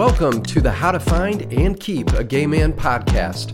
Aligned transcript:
Welcome 0.00 0.42
to 0.44 0.62
the 0.62 0.72
How 0.72 0.92
to 0.92 0.98
Find 0.98 1.42
and 1.52 1.78
Keep 1.78 2.14
a 2.14 2.24
Gay 2.24 2.46
Man 2.46 2.72
podcast. 2.72 3.52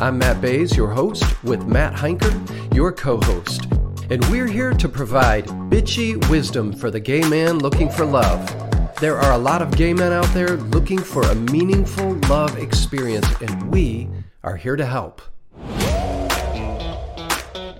I'm 0.00 0.18
Matt 0.18 0.40
Bays, 0.40 0.76
your 0.76 0.90
host, 0.90 1.40
with 1.44 1.66
Matt 1.66 1.94
Heinker, 1.94 2.34
your 2.74 2.90
co 2.90 3.20
host. 3.20 3.66
And 4.10 4.24
we're 4.24 4.48
here 4.48 4.72
to 4.72 4.88
provide 4.88 5.46
bitchy 5.70 6.28
wisdom 6.28 6.72
for 6.72 6.90
the 6.90 6.98
gay 6.98 7.20
man 7.28 7.60
looking 7.60 7.88
for 7.88 8.04
love. 8.04 8.44
There 8.96 9.16
are 9.16 9.34
a 9.34 9.38
lot 9.38 9.62
of 9.62 9.76
gay 9.76 9.94
men 9.94 10.10
out 10.12 10.26
there 10.34 10.56
looking 10.56 10.98
for 10.98 11.22
a 11.22 11.34
meaningful 11.36 12.14
love 12.28 12.58
experience, 12.58 13.28
and 13.40 13.70
we 13.70 14.08
are 14.42 14.56
here 14.56 14.74
to 14.74 14.84
help. 14.84 15.22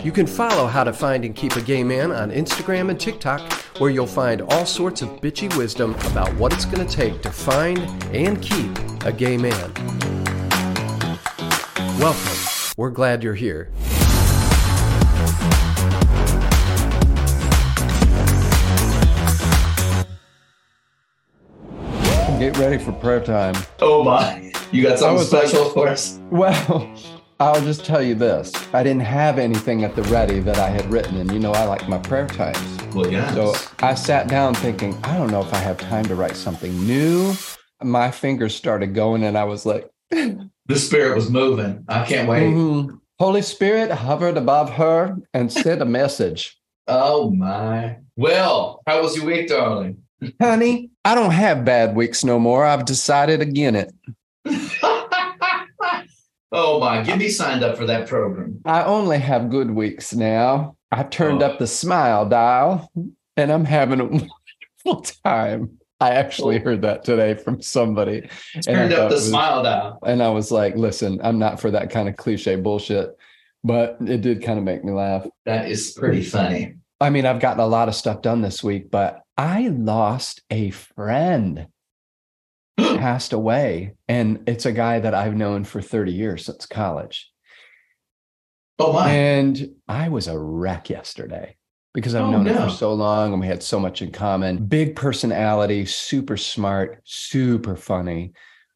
You 0.05 0.12
can 0.12 0.27
follow 0.27 0.66
How 0.66 0.84
to 0.84 0.93
Find 0.93 1.25
and 1.25 1.34
Keep 1.34 1.57
a 1.57 1.62
Gay 1.62 1.82
Man 1.82 2.12
on 2.12 2.30
Instagram 2.30 2.91
and 2.91 3.00
TikTok, 3.00 3.41
where 3.79 3.89
you'll 3.89 4.07
find 4.07 4.43
all 4.43 4.66
sorts 4.66 5.00
of 5.00 5.09
bitchy 5.23 5.57
wisdom 5.57 5.95
about 6.10 6.30
what 6.34 6.52
it's 6.52 6.66
going 6.66 6.87
to 6.87 6.95
take 6.95 7.23
to 7.23 7.30
find 7.30 7.79
and 8.15 8.43
keep 8.43 8.70
a 9.06 9.10
gay 9.10 9.38
man. 9.38 9.73
Welcome. 11.98 12.38
We're 12.77 12.91
glad 12.91 13.23
you're 13.23 13.34
here. 13.34 13.70
Get 22.38 22.59
ready 22.59 22.77
for 22.77 22.93
prayer 22.93 23.24
time. 23.24 23.55
Oh 23.80 24.05
my. 24.05 24.52
You 24.71 24.82
got 24.82 24.98
something 24.98 25.24
special 25.24 25.65
like, 25.65 25.73
for 25.73 25.88
us? 25.88 26.21
Well, 26.30 26.95
I'll 27.41 27.61
just 27.61 27.84
tell 27.84 28.02
you 28.02 28.15
this. 28.15 28.52
I 28.73 28.83
didn't 28.83 29.02
have 29.02 29.38
anything 29.38 29.83
at 29.84 29.97
the 29.97 30.02
ready 30.05 30.41
that 30.41 30.59
I 30.59 30.69
had 30.69 30.87
written, 30.91 31.16
and 31.16 31.30
you 31.33 31.38
know 31.38 31.52
I 31.52 31.65
like 31.65 31.88
my 31.88 31.98
prayer 31.98 32.29
times. 32.29 32.95
Well, 32.95 33.10
yeah. 33.10 33.33
So 33.34 33.55
I 33.80 33.95
sat 33.95 34.29
down 34.29 34.55
thinking, 34.55 34.97
I 35.05 35.16
don't 35.16 35.30
know 35.30 35.41
if 35.41 35.52
I 35.52 35.59
have 35.59 35.79
time 35.79 36.05
to 36.07 36.15
write 36.15 36.37
something 36.37 36.73
new. 36.87 37.34
My 37.83 38.10
fingers 38.10 38.55
started 38.55 38.95
going, 38.95 39.24
and 39.24 39.37
I 39.37 39.45
was 39.45 39.66
like, 39.66 39.90
The 40.66 40.77
spirit 40.77 41.15
was 41.15 41.29
moving. 41.29 41.85
I 41.88 42.07
can't 42.07 42.27
wait. 42.27 42.45
Mm-hmm. 42.45 42.96
Holy 43.18 43.43
Spirit 43.43 43.90
hovered 43.90 44.38
above 44.38 44.71
her 44.71 45.16
and 45.35 45.52
sent 45.52 45.82
a 45.82 45.85
message. 45.85 46.59
Oh 46.87 47.30
my. 47.30 47.99
Well, 48.16 48.80
how 48.87 49.02
was 49.02 49.16
your 49.16 49.27
week, 49.27 49.49
darling? 49.49 49.99
Honey, 50.40 50.90
I 51.05 51.15
don't 51.15 51.32
have 51.32 51.66
bad 51.66 51.95
weeks 51.95 52.24
no 52.24 52.38
more. 52.38 52.65
I've 52.65 52.87
decided 52.87 53.43
again 53.43 53.74
it. 53.77 53.93
oh 56.55 56.80
my, 56.80 57.02
get 57.02 57.19
me 57.19 57.29
signed 57.29 57.63
up 57.63 57.77
for 57.77 57.87
that 57.87 58.09
program. 58.09 58.60
I 58.65 58.85
only 58.85 59.19
have 59.19 59.51
good 59.51 59.71
weeks 59.71 60.15
now. 60.15 60.77
I've 60.91 61.11
turned 61.11 61.43
oh. 61.43 61.46
up 61.46 61.59
the 61.59 61.66
smile 61.66 62.27
dial 62.29 62.91
and 63.37 63.52
I'm 63.52 63.65
having 63.65 64.00
a 64.00 64.05
wonderful 64.84 65.16
time. 65.25 65.78
I 66.00 66.11
actually 66.11 66.59
heard 66.59 66.83
that 66.83 67.05
today 67.05 67.34
from 67.34 67.62
somebody. 67.62 68.28
Turned 68.62 68.93
up 68.93 69.09
the 69.09 69.16
was, 69.16 69.28
smile 69.28 69.62
dial. 69.62 69.99
And 70.05 70.22
I 70.22 70.28
was 70.31 70.50
like, 70.50 70.77
listen, 70.77 71.21
I'm 71.22 71.38
not 71.38 71.61
for 71.61 71.71
that 71.71 71.91
kind 71.91 72.09
of 72.09 72.16
cliche 72.16 72.56
bullshit. 72.56 73.16
But 73.62 73.97
it 74.00 74.21
did 74.21 74.43
kind 74.43 74.59
of 74.59 74.65
make 74.65 74.84
me 74.84 74.93
laugh. 74.93 75.27
That 75.47 75.71
is 75.71 75.93
pretty 75.93 76.22
funny. 76.22 76.75
I 77.00 77.11
mean, 77.11 77.27
I've 77.27 77.41
gotten 77.41 77.61
a 77.61 77.66
lot 77.66 77.89
of 77.89 77.94
stuff 77.94 78.22
done 78.22 78.43
this 78.43 78.62
week, 78.62 78.91
but 78.91 79.22
I 79.37 79.69
lost 79.69 80.43
a 80.50 80.71
friend, 80.71 81.66
passed 82.78 83.33
away. 83.33 83.94
And 84.09 84.43
it's 84.47 84.67
a 84.67 84.72
guy 84.72 85.00
that 85.00 85.15
I've 85.15 85.37
known 85.37 85.65
for 85.65 85.81
30 85.81 86.12
years 86.12 86.47
since 86.47 86.67
college. 86.67 87.31
Oh, 88.78 88.93
my. 88.93 89.11
And 89.11 89.77
I 89.87 90.09
was 90.09 90.27
a 90.27 90.39
wreck 90.39 90.91
yesterday 90.91 91.56
because 91.93 92.15
I've 92.15 92.25
oh, 92.25 92.31
known 92.31 92.45
no. 92.45 92.55
him 92.55 92.69
for 92.69 92.75
so 92.75 92.93
long 92.93 93.33
and 93.33 93.41
we 93.41 93.47
had 93.47 93.62
so 93.62 93.78
much 93.78 94.03
in 94.03 94.11
common. 94.11 94.67
Big 94.67 94.97
personality, 94.97 95.87
super 95.87 96.37
smart, 96.37 97.00
super 97.05 97.77
funny. 97.77 98.33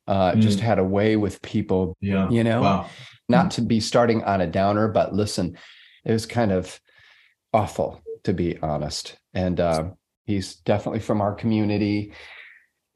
Uh, 0.07 0.33
mm. 0.33 0.41
Just 0.41 0.61
had 0.61 0.79
a 0.79 0.85
way 0.85 1.17
with 1.17 1.43
people. 1.43 1.97
Yeah. 2.01 2.31
You 2.31 2.45
know, 2.45 2.63
wow. 2.63 2.91
not 3.29 3.51
to 3.53 3.63
be 3.63 3.81
starting 3.81 4.23
on 4.25 4.41
a 4.41 4.47
downer, 4.47 4.89
but 4.89 5.13
listen, 5.13 5.59
it 6.05 6.13
was 6.13 6.27
kind 6.27 6.53
of 6.53 6.81
awful 7.53 8.01
to 8.25 8.33
be 8.33 8.59
honest. 8.59 9.17
And 9.35 9.61
uh, 9.61 9.91
he's 10.27 10.57
definitely 10.57 11.01
from 11.01 11.21
our 11.21 11.35
community. 11.35 12.13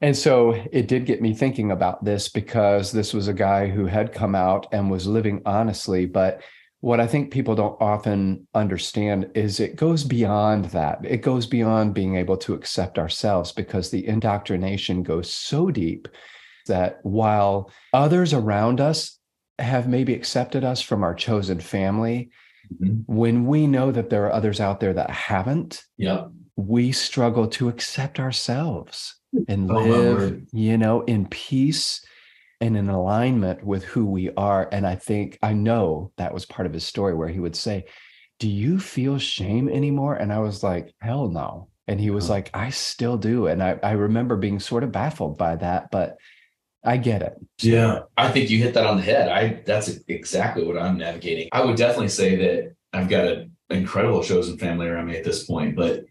And 0.02 0.16
so 0.16 0.60
it 0.72 0.88
did 0.88 1.06
get 1.06 1.22
me 1.22 1.32
thinking 1.32 1.70
about 1.70 2.04
this 2.04 2.28
because 2.28 2.90
this 2.90 3.14
was 3.14 3.28
a 3.28 3.32
guy 3.32 3.68
who 3.68 3.86
had 3.86 4.12
come 4.12 4.34
out 4.34 4.66
and 4.72 4.90
was 4.90 5.06
living 5.06 5.40
honestly. 5.46 6.06
But 6.06 6.42
what 6.80 6.98
I 6.98 7.06
think 7.06 7.30
people 7.30 7.54
don't 7.54 7.80
often 7.80 8.48
understand 8.52 9.30
is 9.34 9.60
it 9.60 9.76
goes 9.76 10.02
beyond 10.02 10.66
that. 10.66 10.98
It 11.04 11.18
goes 11.18 11.46
beyond 11.46 11.94
being 11.94 12.16
able 12.16 12.36
to 12.38 12.52
accept 12.52 12.98
ourselves 12.98 13.52
because 13.52 13.90
the 13.90 14.04
indoctrination 14.04 15.04
goes 15.04 15.32
so 15.32 15.70
deep 15.70 16.08
that 16.66 16.98
while 17.04 17.70
others 17.92 18.34
around 18.34 18.80
us 18.80 19.20
have 19.60 19.88
maybe 19.88 20.14
accepted 20.14 20.64
us 20.64 20.82
from 20.82 21.04
our 21.04 21.14
chosen 21.14 21.60
family, 21.60 22.30
mm-hmm. 22.74 23.02
when 23.06 23.46
we 23.46 23.68
know 23.68 23.92
that 23.92 24.10
there 24.10 24.26
are 24.26 24.32
others 24.32 24.58
out 24.58 24.80
there 24.80 24.94
that 24.94 25.10
haven't, 25.10 25.84
yeah. 25.96 26.24
we 26.56 26.90
struggle 26.90 27.46
to 27.46 27.68
accept 27.68 28.18
ourselves 28.18 29.20
and 29.48 29.70
oh, 29.70 29.78
live, 29.78 30.42
you 30.52 30.78
know, 30.78 31.02
in 31.02 31.26
peace 31.26 32.04
and 32.60 32.76
in 32.76 32.88
alignment 32.88 33.64
with 33.64 33.84
who 33.84 34.06
we 34.06 34.30
are. 34.34 34.68
And 34.70 34.86
I 34.86 34.94
think 34.94 35.38
I 35.42 35.52
know 35.52 36.12
that 36.16 36.32
was 36.32 36.46
part 36.46 36.66
of 36.66 36.72
his 36.72 36.86
story 36.86 37.14
where 37.14 37.28
he 37.28 37.40
would 37.40 37.56
say, 37.56 37.86
Do 38.38 38.48
you 38.48 38.78
feel 38.78 39.18
shame 39.18 39.68
anymore? 39.68 40.14
And 40.14 40.32
I 40.32 40.38
was 40.38 40.62
like, 40.62 40.94
Hell 41.00 41.28
no. 41.28 41.68
And 41.88 42.00
he 42.00 42.10
was 42.10 42.26
uh-huh. 42.26 42.34
like, 42.34 42.50
I 42.54 42.70
still 42.70 43.16
do. 43.16 43.48
And 43.48 43.62
I, 43.62 43.78
I 43.82 43.92
remember 43.92 44.36
being 44.36 44.60
sort 44.60 44.84
of 44.84 44.92
baffled 44.92 45.36
by 45.36 45.56
that, 45.56 45.90
but 45.90 46.16
I 46.84 46.96
get 46.96 47.22
it. 47.22 47.34
Yeah. 47.60 48.00
I 48.16 48.30
think 48.30 48.50
you 48.50 48.58
hit 48.58 48.74
that 48.74 48.86
on 48.86 48.96
the 48.96 49.02
head. 49.02 49.28
I 49.28 49.62
that's 49.64 49.88
exactly 50.08 50.64
what 50.64 50.78
I'm 50.78 50.98
navigating. 50.98 51.48
I 51.52 51.64
would 51.64 51.76
definitely 51.76 52.08
say 52.08 52.36
that 52.36 52.74
I've 52.92 53.08
got 53.08 53.26
an 53.26 53.52
incredible 53.70 54.22
chosen 54.22 54.58
family 54.58 54.86
around 54.86 55.06
me 55.06 55.16
at 55.16 55.24
this 55.24 55.44
point. 55.44 55.76
But 55.76 56.04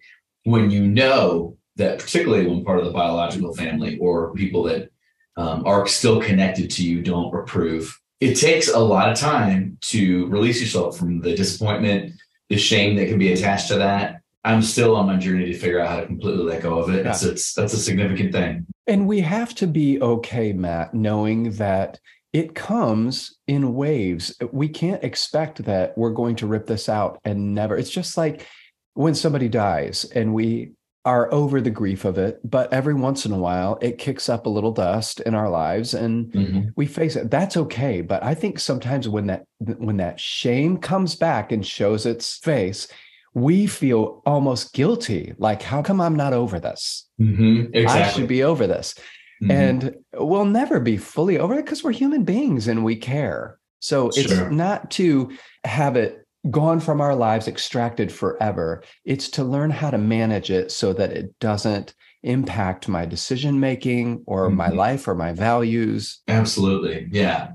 when 0.44 0.72
you 0.72 0.88
know 0.88 1.58
that 1.78 2.00
particularly 2.00 2.48
when 2.48 2.66
part 2.66 2.80
of 2.80 2.86
the 2.86 2.92
biological 2.92 3.54
family 3.54 3.98
or 4.00 4.34
people 4.34 4.64
that 4.64 4.92
um, 5.38 5.66
are 5.66 5.88
still 5.88 6.22
connected 6.22 6.70
to 6.72 6.84
you 6.84 7.02
don't 7.02 7.34
approve. 7.34 7.98
It 8.20 8.36
takes 8.36 8.70
a 8.70 8.80
lot 8.80 9.10
of 9.10 9.18
time 9.18 9.78
to 9.82 10.28
release 10.28 10.62
yourself 10.62 10.98
from 10.98 11.22
the 11.22 11.36
disappointment, 11.36 12.14
the 12.50 12.58
shame 12.58 12.96
that 12.98 13.08
can 13.08 13.18
be 13.18 13.34
attached 13.34 13.68
to 13.70 13.76
that. 13.76 14.22
I'm 14.44 14.62
still 14.62 14.96
on 14.96 15.08
my 15.08 15.18
journey 15.18 15.46
to 15.46 15.58
figure 15.58 15.80
out 15.80 15.90
how 15.90 16.00
to 16.02 16.06
completely 16.06 16.44
let 16.44 16.64
go 16.64 16.80
of 16.80 16.90
it. 16.90 17.06
Yeah. 17.06 17.12
It's, 17.12 17.24
it's 17.24 17.54
that's 17.54 17.74
a 17.74 17.78
significant 17.78 18.32
thing. 18.32 18.66
And 18.88 19.08
we 19.08 19.22
have 19.22 19.54
to 19.56 19.68
be 19.68 20.02
okay, 20.02 20.52
Matt, 20.52 20.94
knowing 20.94 21.52
that 21.54 22.00
it 22.34 22.56
comes 22.56 23.38
in 23.48 23.76
waves. 23.76 24.36
We 24.52 24.70
can't 24.70 25.04
expect 25.04 25.64
that 25.66 25.98
we're 25.98 26.12
going 26.12 26.38
to 26.38 26.48
rip 26.48 26.66
this 26.66 26.90
out 26.90 27.20
and 27.24 27.54
never. 27.54 27.78
It's 27.78 27.90
just 27.90 28.18
like 28.18 28.48
when 28.94 29.16
somebody 29.16 29.48
dies 29.48 30.06
and 30.06 30.34
we 30.34 30.72
are 31.04 31.34
over 31.34 31.60
the 31.62 31.72
grief 31.72 32.06
of 32.06 32.18
it, 32.18 32.40
but 32.44 32.72
every 32.72 32.94
once 32.94 33.26
in 33.26 33.32
a 33.32 33.38
while 33.38 33.80
it 33.82 33.98
kicks 33.98 34.30
up 34.30 34.46
a 34.46 34.50
little 34.50 34.72
dust 34.72 35.20
in 35.22 35.34
our 35.34 35.50
lives 35.50 35.94
and 35.94 36.32
mm-hmm. 36.32 36.70
we 36.76 36.86
face 36.86 37.16
it. 37.16 37.32
That's 37.32 37.58
okay. 37.58 38.02
But 38.02 38.24
I 38.24 38.36
think 38.36 38.60
sometimes 38.60 39.10
when 39.10 39.28
that 39.28 39.46
when 39.60 39.98
that 39.98 40.20
shame 40.20 40.78
comes 40.78 41.16
back 41.16 41.52
and 41.52 41.66
shows 41.66 42.06
its 42.06 42.38
face, 42.38 42.88
we 43.34 43.66
feel 43.66 44.22
almost 44.26 44.74
guilty. 44.74 45.34
Like, 45.38 45.64
how 45.64 45.82
come 45.82 46.00
I'm 46.00 46.16
not 46.16 46.34
over 46.34 46.60
this? 46.60 47.08
Mm-hmm. 47.20 47.74
Exactly. 47.74 48.02
I 48.02 48.10
should 48.10 48.28
be 48.28 48.44
over 48.44 48.68
this. 48.68 48.94
Mm-hmm. 49.42 49.52
And 49.52 49.96
we'll 50.14 50.46
never 50.46 50.80
be 50.80 50.98
fully 50.98 51.40
over 51.40 51.56
it 51.56 51.66
because 51.66 51.84
we're 51.84 51.94
human 51.94 52.24
beings 52.26 52.68
and 52.68 52.84
we 52.84 52.96
care. 52.96 53.58
So 53.80 54.12
sure. 54.12 54.24
it's 54.24 54.52
not 54.52 54.92
to 54.92 55.32
have 55.64 55.96
it 55.96 56.21
gone 56.50 56.80
from 56.80 57.02
our 57.02 57.16
lives, 57.16 57.48
extracted 57.48 58.12
forever. 58.12 58.84
It's 59.06 59.30
to 59.32 59.44
learn 59.44 59.70
how 59.70 59.92
to 59.92 59.98
manage 59.98 60.50
it 60.50 60.72
so 60.72 60.94
that 60.94 61.12
it 61.12 61.38
doesn't 61.40 61.94
impact 62.24 62.88
my 62.88 63.06
decision 63.06 63.60
making 63.60 64.24
or 64.26 64.48
mm-hmm. 64.48 64.58
my 64.58 64.70
life 64.70 65.08
or 65.08 65.16
my 65.16 65.34
values. 65.34 66.22
Absolutely. 66.28 67.08
Yeah. 67.12 67.52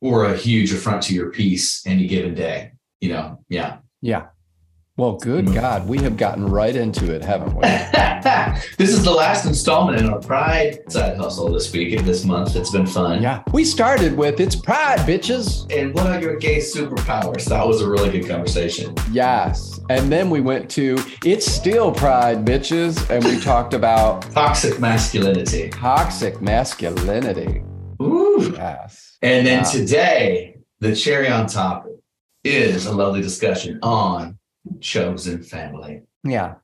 Or 0.00 0.26
a 0.26 0.36
huge 0.36 0.72
affront 0.72 1.02
to 1.04 1.14
your 1.14 1.30
peace 1.30 1.86
any 1.86 2.06
given 2.06 2.34
day. 2.34 2.72
You 3.00 3.10
know, 3.10 3.44
yeah. 3.48 3.78
Yeah. 4.02 4.26
Well, 4.96 5.16
good 5.16 5.46
mm-hmm. 5.46 5.54
God, 5.54 5.88
we 5.88 5.98
have 5.98 6.16
gotten 6.16 6.46
right 6.46 6.74
into 6.74 7.14
it, 7.14 7.22
haven't 7.22 7.54
we? 7.54 7.62
this 8.76 8.90
is 8.90 9.04
the 9.04 9.10
last 9.10 9.46
installment 9.46 10.00
in 10.00 10.08
our 10.08 10.18
Pride 10.18 10.80
side 10.90 11.16
hustle 11.16 11.52
this 11.52 11.72
week 11.72 11.96
and 11.96 12.06
this 12.06 12.24
month. 12.24 12.56
It's 12.56 12.70
been 12.70 12.86
fun. 12.86 13.22
Yeah. 13.22 13.42
We 13.52 13.64
started 13.64 14.16
with 14.16 14.40
It's 14.40 14.56
Pride, 14.56 14.98
bitches. 15.00 15.70
And 15.72 15.94
what 15.94 16.06
are 16.06 16.20
your 16.20 16.36
gay 16.36 16.58
superpowers? 16.58 17.44
That 17.44 17.66
was 17.66 17.82
a 17.82 17.88
really 17.88 18.10
good 18.10 18.28
conversation. 18.28 18.94
Yes. 19.12 19.78
And 19.90 20.10
then 20.10 20.28
we 20.28 20.40
went 20.40 20.68
to 20.72 20.96
It's 21.24 21.46
Still 21.46 21.92
Pride, 21.92 22.44
bitches. 22.44 23.08
And 23.10 23.24
we 23.24 23.38
talked 23.40 23.74
about 23.74 24.22
toxic 24.32 24.80
masculinity. 24.80 25.68
Toxic 25.70 26.42
masculinity. 26.42 27.62
Ooh. 28.02 28.52
Yes. 28.56 29.18
And 29.22 29.46
then 29.46 29.64
today, 29.64 30.58
the 30.80 30.94
cherry 30.94 31.28
on 31.28 31.46
top 31.46 31.86
is 32.44 32.86
a 32.86 32.92
lovely 32.92 33.22
discussion 33.22 33.78
on 33.82 34.38
chosen 34.80 35.42
family. 35.42 36.02
Yeah. 36.24 36.56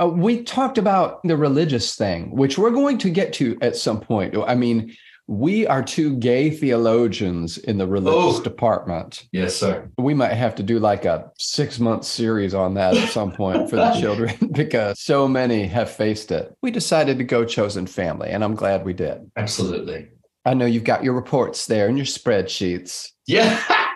Uh, 0.00 0.08
we 0.08 0.42
talked 0.42 0.78
about 0.78 1.22
the 1.24 1.36
religious 1.36 1.96
thing, 1.96 2.30
which 2.30 2.56
we're 2.56 2.70
going 2.70 2.98
to 2.98 3.10
get 3.10 3.32
to 3.34 3.58
at 3.60 3.76
some 3.76 4.00
point. 4.00 4.36
I 4.46 4.54
mean, 4.54 4.96
we 5.28 5.66
are 5.66 5.82
two 5.82 6.16
gay 6.16 6.50
theologians 6.50 7.58
in 7.58 7.76
the 7.76 7.86
religious 7.86 8.40
oh, 8.40 8.42
department. 8.42 9.26
Yes, 9.30 9.54
sir. 9.54 9.90
We 9.98 10.14
might 10.14 10.32
have 10.32 10.54
to 10.54 10.62
do 10.62 10.78
like 10.78 11.04
a 11.04 11.30
six 11.38 11.78
month 11.78 12.04
series 12.04 12.54
on 12.54 12.74
that 12.74 12.96
at 12.96 13.10
some 13.10 13.32
point 13.32 13.68
for 13.68 13.76
the 13.76 13.92
children 14.00 14.34
because 14.52 14.98
so 15.00 15.28
many 15.28 15.66
have 15.66 15.90
faced 15.90 16.32
it. 16.32 16.56
We 16.62 16.70
decided 16.70 17.18
to 17.18 17.24
go 17.24 17.44
chosen 17.44 17.86
family, 17.86 18.30
and 18.30 18.42
I'm 18.42 18.54
glad 18.54 18.86
we 18.86 18.94
did. 18.94 19.30
Absolutely. 19.36 20.08
I 20.46 20.54
know 20.54 20.64
you've 20.64 20.84
got 20.84 21.04
your 21.04 21.12
reports 21.12 21.66
there 21.66 21.88
and 21.88 21.98
your 21.98 22.06
spreadsheets. 22.06 23.08
Yeah. 23.26 23.62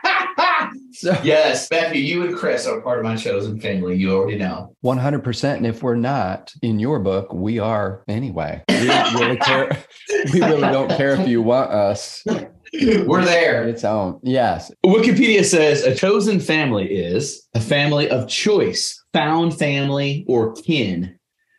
So, 1.03 1.19
yes, 1.25 1.69
Becky, 1.69 1.99
you 1.99 2.25
and 2.25 2.37
Chris 2.37 2.65
are 2.65 2.81
part 2.81 3.01
of 3.01 3.05
my 3.05 3.17
chosen 3.17 3.59
family. 3.59 3.97
You 3.97 4.17
already 4.17 4.39
know. 4.39 4.77
100%. 4.85 5.57
And 5.57 5.67
if 5.67 5.83
we're 5.83 5.97
not 5.97 6.53
in 6.63 6.79
your 6.79 7.01
book, 7.01 7.33
we 7.33 7.59
are 7.59 8.05
anyway. 8.09 8.63
We 8.83 8.89
really 8.89 9.37
care. 9.37 9.85
we 10.33 10.41
really 10.41 10.61
don't 10.61 10.91
care 10.91 11.15
if 11.15 11.29
you 11.29 11.41
want 11.41 11.71
us. 11.71 12.25
We're 12.73 13.25
there. 13.25 13.69
Its 13.69 13.85
own. 13.85 14.19
Yes. 14.23 14.73
Wikipedia 14.85 15.45
says 15.45 15.85
a 15.85 15.95
chosen 15.95 16.41
family 16.41 16.87
is 16.87 17.47
a 17.55 17.61
family 17.61 18.11
of 18.11 18.29
choice, 18.29 19.01
found 19.13 19.57
family, 19.57 20.25
or 20.27 20.55
kin, 20.55 21.17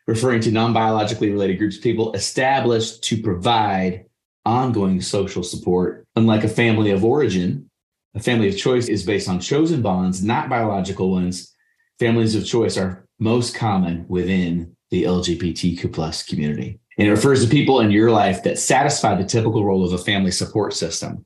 referring 0.08 0.42
to 0.42 0.52
non 0.52 0.74
biologically 0.74 1.32
related 1.32 1.60
groups 1.60 1.78
of 1.78 1.84
people 1.84 2.12
established 2.14 3.04
to 3.04 3.22
provide 3.22 4.06
ongoing 4.46 5.00
social 5.00 5.44
support. 5.44 6.06
Unlike 6.16 6.44
a 6.44 6.50
family 6.50 6.92
of 6.92 7.06
origin, 7.06 7.70
a 8.16 8.20
family 8.20 8.48
of 8.48 8.58
choice 8.58 8.88
is 8.88 9.04
based 9.04 9.28
on 9.28 9.40
chosen 9.40 9.82
bonds, 9.82 10.24
not 10.24 10.50
biological 10.50 11.12
ones. 11.12 11.54
Families 12.00 12.36
of 12.36 12.46
choice 12.46 12.78
are 12.78 13.08
most 13.20 13.56
common 13.56 14.06
within 14.08 14.76
the 14.92 15.04
LGBTQ 15.04 15.92
plus 15.92 16.24
community. 16.24 16.80
And 16.98 17.08
it 17.08 17.12
refers 17.12 17.44
to 17.44 17.50
people 17.50 17.80
in 17.80 17.90
your 17.90 18.12
life 18.12 18.44
that 18.44 18.60
satisfy 18.60 19.16
the 19.16 19.24
typical 19.24 19.66
role 19.66 19.84
of 19.84 19.94
a 19.94 19.98
family 19.98 20.32
support 20.32 20.74
system. 20.74 21.26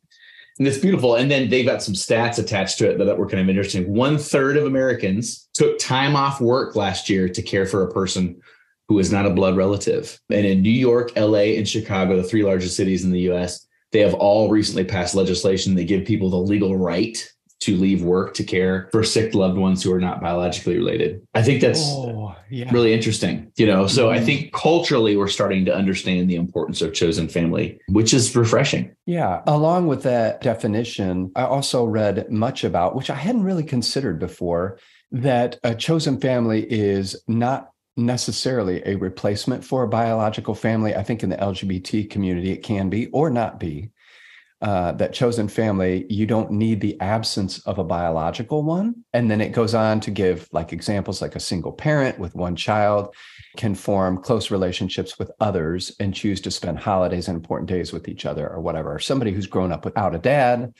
And 0.57 0.67
it's 0.67 0.77
beautiful. 0.77 1.15
And 1.15 1.29
then 1.29 1.49
they've 1.49 1.65
got 1.65 1.83
some 1.83 1.93
stats 1.93 2.39
attached 2.39 2.77
to 2.79 2.89
it 2.89 2.97
that 2.97 3.17
were 3.17 3.27
kind 3.27 3.41
of 3.41 3.49
interesting. 3.49 3.93
One 3.93 4.17
third 4.17 4.57
of 4.57 4.65
Americans 4.65 5.49
took 5.53 5.77
time 5.77 6.15
off 6.15 6.41
work 6.41 6.75
last 6.75 7.09
year 7.09 7.29
to 7.29 7.41
care 7.41 7.65
for 7.65 7.83
a 7.83 7.91
person 7.91 8.41
who 8.87 8.97
is 8.99 9.11
not 9.11 9.25
a 9.25 9.31
blood 9.31 9.57
relative. 9.57 10.19
And 10.31 10.45
in 10.45 10.61
New 10.61 10.69
York, 10.69 11.11
LA, 11.17 11.57
and 11.57 11.67
Chicago, 11.67 12.15
the 12.15 12.23
three 12.23 12.43
largest 12.43 12.75
cities 12.75 13.03
in 13.03 13.11
the 13.11 13.29
US, 13.31 13.66
they 13.91 13.99
have 13.99 14.13
all 14.13 14.49
recently 14.49 14.83
passed 14.83 15.15
legislation 15.15 15.75
that 15.75 15.85
give 15.85 16.05
people 16.05 16.29
the 16.29 16.37
legal 16.37 16.77
right 16.77 17.17
to 17.59 17.75
leave 17.75 18.03
work 18.03 18.35
to 18.35 18.43
care 18.43 18.87
for 18.91 19.03
sick 19.03 19.33
loved 19.33 19.57
ones 19.57 19.81
who 19.81 19.91
are 19.91 19.99
not 19.99 20.21
biologically 20.21 20.77
related. 20.77 21.25
I 21.33 21.41
think 21.41 21.59
that's 21.59 21.81
oh, 21.83 22.35
yeah. 22.51 22.71
really 22.71 22.93
interesting, 22.93 23.51
you 23.57 23.65
know. 23.65 23.87
So 23.87 24.07
mm-hmm. 24.07 24.21
I 24.21 24.23
think 24.23 24.53
culturally 24.53 25.17
we're 25.17 25.27
starting 25.27 25.65
to 25.65 25.75
understand 25.75 26.29
the 26.29 26.35
importance 26.35 26.81
of 26.81 26.93
chosen 26.93 27.27
family, 27.27 27.79
which 27.89 28.13
is 28.13 28.35
refreshing. 28.35 28.95
Yeah, 29.05 29.41
along 29.47 29.87
with 29.87 30.03
that 30.03 30.41
definition, 30.41 31.31
I 31.35 31.43
also 31.43 31.83
read 31.83 32.31
much 32.31 32.63
about 32.63 32.95
which 32.95 33.09
I 33.09 33.15
hadn't 33.15 33.43
really 33.43 33.63
considered 33.63 34.19
before 34.19 34.77
that 35.11 35.57
a 35.63 35.73
chosen 35.73 36.19
family 36.19 36.61
is 36.61 37.15
not 37.27 37.71
necessarily 37.97 38.81
a 38.85 38.95
replacement 38.95 39.65
for 39.65 39.83
a 39.83 39.87
biological 39.87 40.53
family. 40.53 40.95
I 40.95 41.03
think 41.03 41.23
in 41.23 41.29
the 41.29 41.37
LGBT 41.37 42.09
community, 42.09 42.51
it 42.51 42.63
can 42.63 42.89
be 42.89 43.07
or 43.07 43.29
not 43.29 43.59
be. 43.59 43.91
Uh, 44.59 44.91
that 44.93 45.13
chosen 45.13 45.47
family, 45.47 46.07
you 46.09 46.25
don't 46.25 46.49
need 46.49 46.81
the 46.81 46.99
absence 46.99 47.59
of 47.67 47.77
a 47.77 47.83
biological 47.83 48.63
one. 48.63 48.95
And 49.13 49.29
then 49.29 49.39
it 49.39 49.51
goes 49.51 49.75
on 49.75 49.99
to 49.99 50.09
give 50.09 50.47
like 50.51 50.73
examples 50.73 51.21
like 51.21 51.35
a 51.35 51.39
single 51.39 51.71
parent 51.71 52.17
with 52.17 52.33
one 52.33 52.55
child 52.55 53.13
can 53.55 53.75
form 53.75 54.19
close 54.19 54.49
relationships 54.49 55.19
with 55.19 55.29
others 55.39 55.95
and 55.99 56.11
choose 56.11 56.41
to 56.41 56.49
spend 56.49 56.79
holidays 56.79 57.27
and 57.27 57.35
important 57.35 57.69
days 57.69 57.93
with 57.93 58.07
each 58.07 58.25
other 58.25 58.49
or 58.49 58.59
whatever. 58.59 58.97
Somebody 58.97 59.31
who's 59.31 59.45
grown 59.45 59.71
up 59.71 59.85
without 59.85 60.15
a 60.15 60.19
dad, 60.19 60.73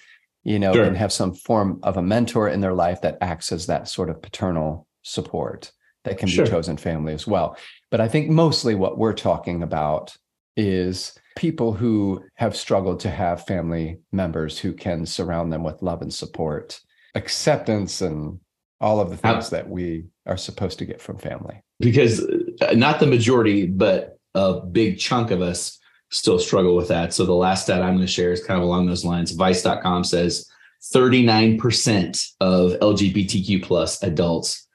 you 0.44 0.58
know, 0.58 0.74
sure. 0.74 0.86
can 0.86 0.96
have 0.96 1.14
some 1.14 1.36
form 1.36 1.80
of 1.84 1.98
a 1.98 2.02
mentor 2.02 2.50
in 2.50 2.62
their 2.62 2.74
life 2.74 3.02
that 3.02 3.20
acts 3.22 3.52
as 3.52 3.68
that 3.68 3.88
sort 3.88 4.10
of 4.10 4.24
paternal 4.24 4.88
support 5.04 5.72
that 6.08 6.18
can 6.18 6.28
sure. 6.28 6.46
be 6.46 6.52
chosen 6.52 6.78
family 6.78 7.14
as 7.14 7.28
well. 7.28 7.58
But 7.92 8.02
I 8.02 8.08
think 8.08 8.30
mostly 8.30 8.76
what 8.76 8.98
we're 8.98 9.14
talking 9.14 9.64
about 9.64 10.16
is 10.56 11.18
people 11.38 11.72
who 11.72 12.24
have 12.36 12.56
struggled 12.56 13.00
to 13.02 13.10
have 13.10 13.46
family 13.46 14.00
members 14.12 14.58
who 14.58 14.74
can 14.74 15.06
surround 15.06 15.54
them 15.54 15.64
with 15.64 15.82
love 15.82 16.02
and 16.02 16.14
support, 16.14 16.80
acceptance, 17.16 18.02
and 18.02 18.40
all 18.82 19.00
of 19.00 19.10
the 19.10 19.18
things 19.18 19.50
that 19.52 19.70
we 19.70 20.06
are 20.26 20.38
supposed 20.38 20.80
to 20.80 20.86
get 20.86 21.02
from 21.02 21.18
family. 21.18 21.62
Because 21.80 22.22
uh, 22.62 22.74
not 22.76 23.00
the 23.00 23.08
majority, 23.08 23.68
but 23.68 24.18
a 24.34 24.62
big 24.62 25.00
chunk 25.00 25.32
of 25.32 25.42
us 25.42 25.80
still 26.12 26.40
struggle 26.40 26.76
with 26.76 26.88
that. 26.88 27.14
So 27.14 27.26
the 27.26 27.34
last 27.34 27.64
stat 27.64 27.82
I'm 27.82 27.96
going 27.96 28.06
to 28.06 28.12
share 28.12 28.32
is 28.32 28.44
kind 28.44 28.60
of 28.60 28.64
along 28.64 28.88
those 28.88 29.06
lines. 29.06 29.32
Vice.com 29.32 30.04
says 30.04 30.50
39% 30.94 32.32
of 32.40 32.72
LGBTQ 32.80 33.64
plus 33.64 34.02
adults 34.04 34.67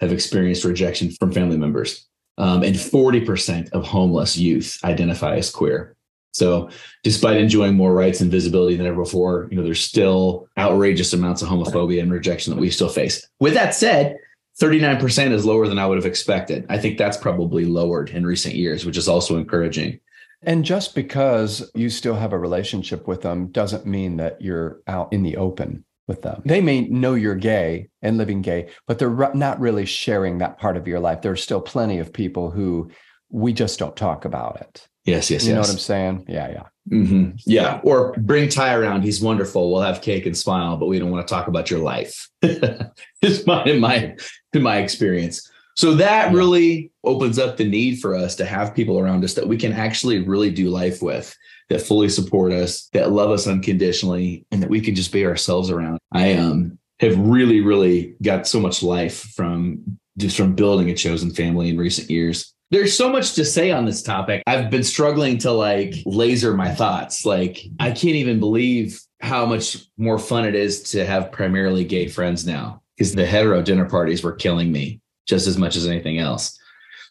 have 0.00 0.12
experienced 0.12 0.64
rejection 0.64 1.10
from 1.10 1.32
family 1.32 1.56
members. 1.56 2.06
Um, 2.38 2.62
and 2.62 2.76
40% 2.76 3.70
of 3.72 3.84
homeless 3.84 4.36
youth 4.36 4.78
identify 4.84 5.36
as 5.36 5.50
queer. 5.50 5.96
So, 6.32 6.70
despite 7.02 7.38
enjoying 7.38 7.74
more 7.74 7.92
rights 7.92 8.20
and 8.20 8.30
visibility 8.30 8.76
than 8.76 8.86
ever 8.86 9.02
before, 9.02 9.48
you 9.50 9.56
know, 9.56 9.64
there's 9.64 9.82
still 9.82 10.48
outrageous 10.56 11.12
amounts 11.12 11.42
of 11.42 11.48
homophobia 11.48 12.00
and 12.00 12.12
rejection 12.12 12.54
that 12.54 12.60
we 12.60 12.70
still 12.70 12.88
face. 12.88 13.28
With 13.40 13.54
that 13.54 13.74
said, 13.74 14.16
39% 14.60 15.32
is 15.32 15.44
lower 15.44 15.66
than 15.66 15.78
I 15.78 15.86
would 15.86 15.98
have 15.98 16.06
expected. 16.06 16.64
I 16.68 16.78
think 16.78 16.96
that's 16.96 17.16
probably 17.16 17.64
lowered 17.64 18.10
in 18.10 18.26
recent 18.26 18.54
years, 18.54 18.84
which 18.84 18.96
is 18.96 19.08
also 19.08 19.36
encouraging. 19.36 19.98
And 20.42 20.64
just 20.64 20.94
because 20.94 21.68
you 21.74 21.90
still 21.90 22.14
have 22.14 22.32
a 22.32 22.38
relationship 22.38 23.08
with 23.08 23.22
them 23.22 23.48
doesn't 23.48 23.86
mean 23.86 24.16
that 24.18 24.40
you're 24.40 24.80
out 24.86 25.12
in 25.12 25.22
the 25.22 25.36
open 25.36 25.84
with 26.08 26.22
them. 26.22 26.42
They 26.44 26.60
may 26.60 26.80
know 26.80 27.14
you're 27.14 27.36
gay 27.36 27.88
and 28.02 28.16
living 28.16 28.42
gay, 28.42 28.70
but 28.86 28.98
they're 28.98 29.32
not 29.34 29.60
really 29.60 29.84
sharing 29.84 30.38
that 30.38 30.58
part 30.58 30.76
of 30.76 30.88
your 30.88 30.98
life. 30.98 31.22
There's 31.22 31.42
still 31.42 31.60
plenty 31.60 31.98
of 31.98 32.12
people 32.12 32.50
who 32.50 32.90
we 33.30 33.52
just 33.52 33.78
don't 33.78 33.94
talk 33.94 34.24
about 34.24 34.60
it. 34.60 34.88
Yes, 35.04 35.30
yes, 35.30 35.44
you 35.44 35.50
yes. 35.50 35.54
know 35.54 35.60
what 35.60 35.70
I'm 35.70 35.78
saying? 35.78 36.24
Yeah, 36.28 36.50
yeah. 36.50 36.62
Mm-hmm. 36.90 37.36
Yeah. 37.46 37.80
Or 37.82 38.14
bring 38.18 38.48
Ty 38.48 38.74
around. 38.74 39.02
He's 39.02 39.22
wonderful. 39.22 39.70
We'll 39.70 39.82
have 39.82 40.00
cake 40.00 40.26
and 40.26 40.36
smile, 40.36 40.76
but 40.76 40.86
we 40.86 40.98
don't 40.98 41.10
want 41.10 41.26
to 41.26 41.32
talk 41.32 41.46
about 41.46 41.70
your 41.70 41.80
life. 41.80 42.28
it's 42.42 43.46
my 43.46 43.64
in 43.64 43.80
my 43.80 44.16
in 44.52 44.62
my 44.62 44.78
experience. 44.78 45.50
So 45.76 45.94
that 45.94 46.32
yeah. 46.32 46.36
really 46.36 46.90
opens 47.04 47.38
up 47.38 47.56
the 47.56 47.68
need 47.68 48.00
for 48.00 48.14
us 48.14 48.34
to 48.36 48.44
have 48.44 48.74
people 48.74 48.98
around 48.98 49.22
us 49.24 49.34
that 49.34 49.46
we 49.46 49.56
can 49.56 49.72
actually 49.72 50.20
really 50.20 50.50
do 50.50 50.70
life 50.70 51.02
with 51.02 51.36
that 51.68 51.82
fully 51.82 52.08
support 52.08 52.52
us, 52.52 52.88
that 52.92 53.12
love 53.12 53.30
us 53.30 53.46
unconditionally, 53.46 54.44
and 54.50 54.62
that 54.62 54.70
we 54.70 54.80
can 54.80 54.94
just 54.94 55.12
be 55.12 55.26
ourselves 55.26 55.70
around. 55.70 55.98
I 56.12 56.34
um 56.34 56.78
have 57.00 57.18
really, 57.18 57.60
really 57.60 58.14
got 58.22 58.46
so 58.46 58.60
much 58.60 58.82
life 58.82 59.20
from 59.34 59.98
just 60.16 60.36
from 60.36 60.54
building 60.54 60.90
a 60.90 60.94
chosen 60.94 61.30
family 61.30 61.68
in 61.68 61.78
recent 61.78 62.10
years. 62.10 62.52
There's 62.70 62.94
so 62.94 63.08
much 63.10 63.34
to 63.34 63.44
say 63.44 63.70
on 63.70 63.86
this 63.86 64.02
topic. 64.02 64.42
I've 64.46 64.68
been 64.68 64.82
struggling 64.82 65.38
to 65.38 65.52
like 65.52 65.94
laser 66.04 66.54
my 66.54 66.74
thoughts. 66.74 67.24
Like, 67.24 67.60
I 67.80 67.90
can't 67.90 68.16
even 68.16 68.40
believe 68.40 69.00
how 69.20 69.46
much 69.46 69.78
more 69.96 70.18
fun 70.18 70.44
it 70.44 70.54
is 70.54 70.82
to 70.90 71.06
have 71.06 71.32
primarily 71.32 71.84
gay 71.84 72.08
friends 72.08 72.46
now 72.46 72.82
because 72.96 73.14
the 73.14 73.26
hetero 73.26 73.62
dinner 73.62 73.88
parties 73.88 74.22
were 74.22 74.32
killing 74.32 74.70
me 74.70 75.00
just 75.26 75.46
as 75.46 75.56
much 75.56 75.76
as 75.76 75.86
anything 75.86 76.18
else. 76.18 76.58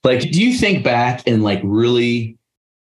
Like, 0.03 0.21
do 0.21 0.41
you 0.41 0.57
think 0.57 0.83
back 0.83 1.23
and 1.25 1.43
like 1.43 1.61
really 1.63 2.37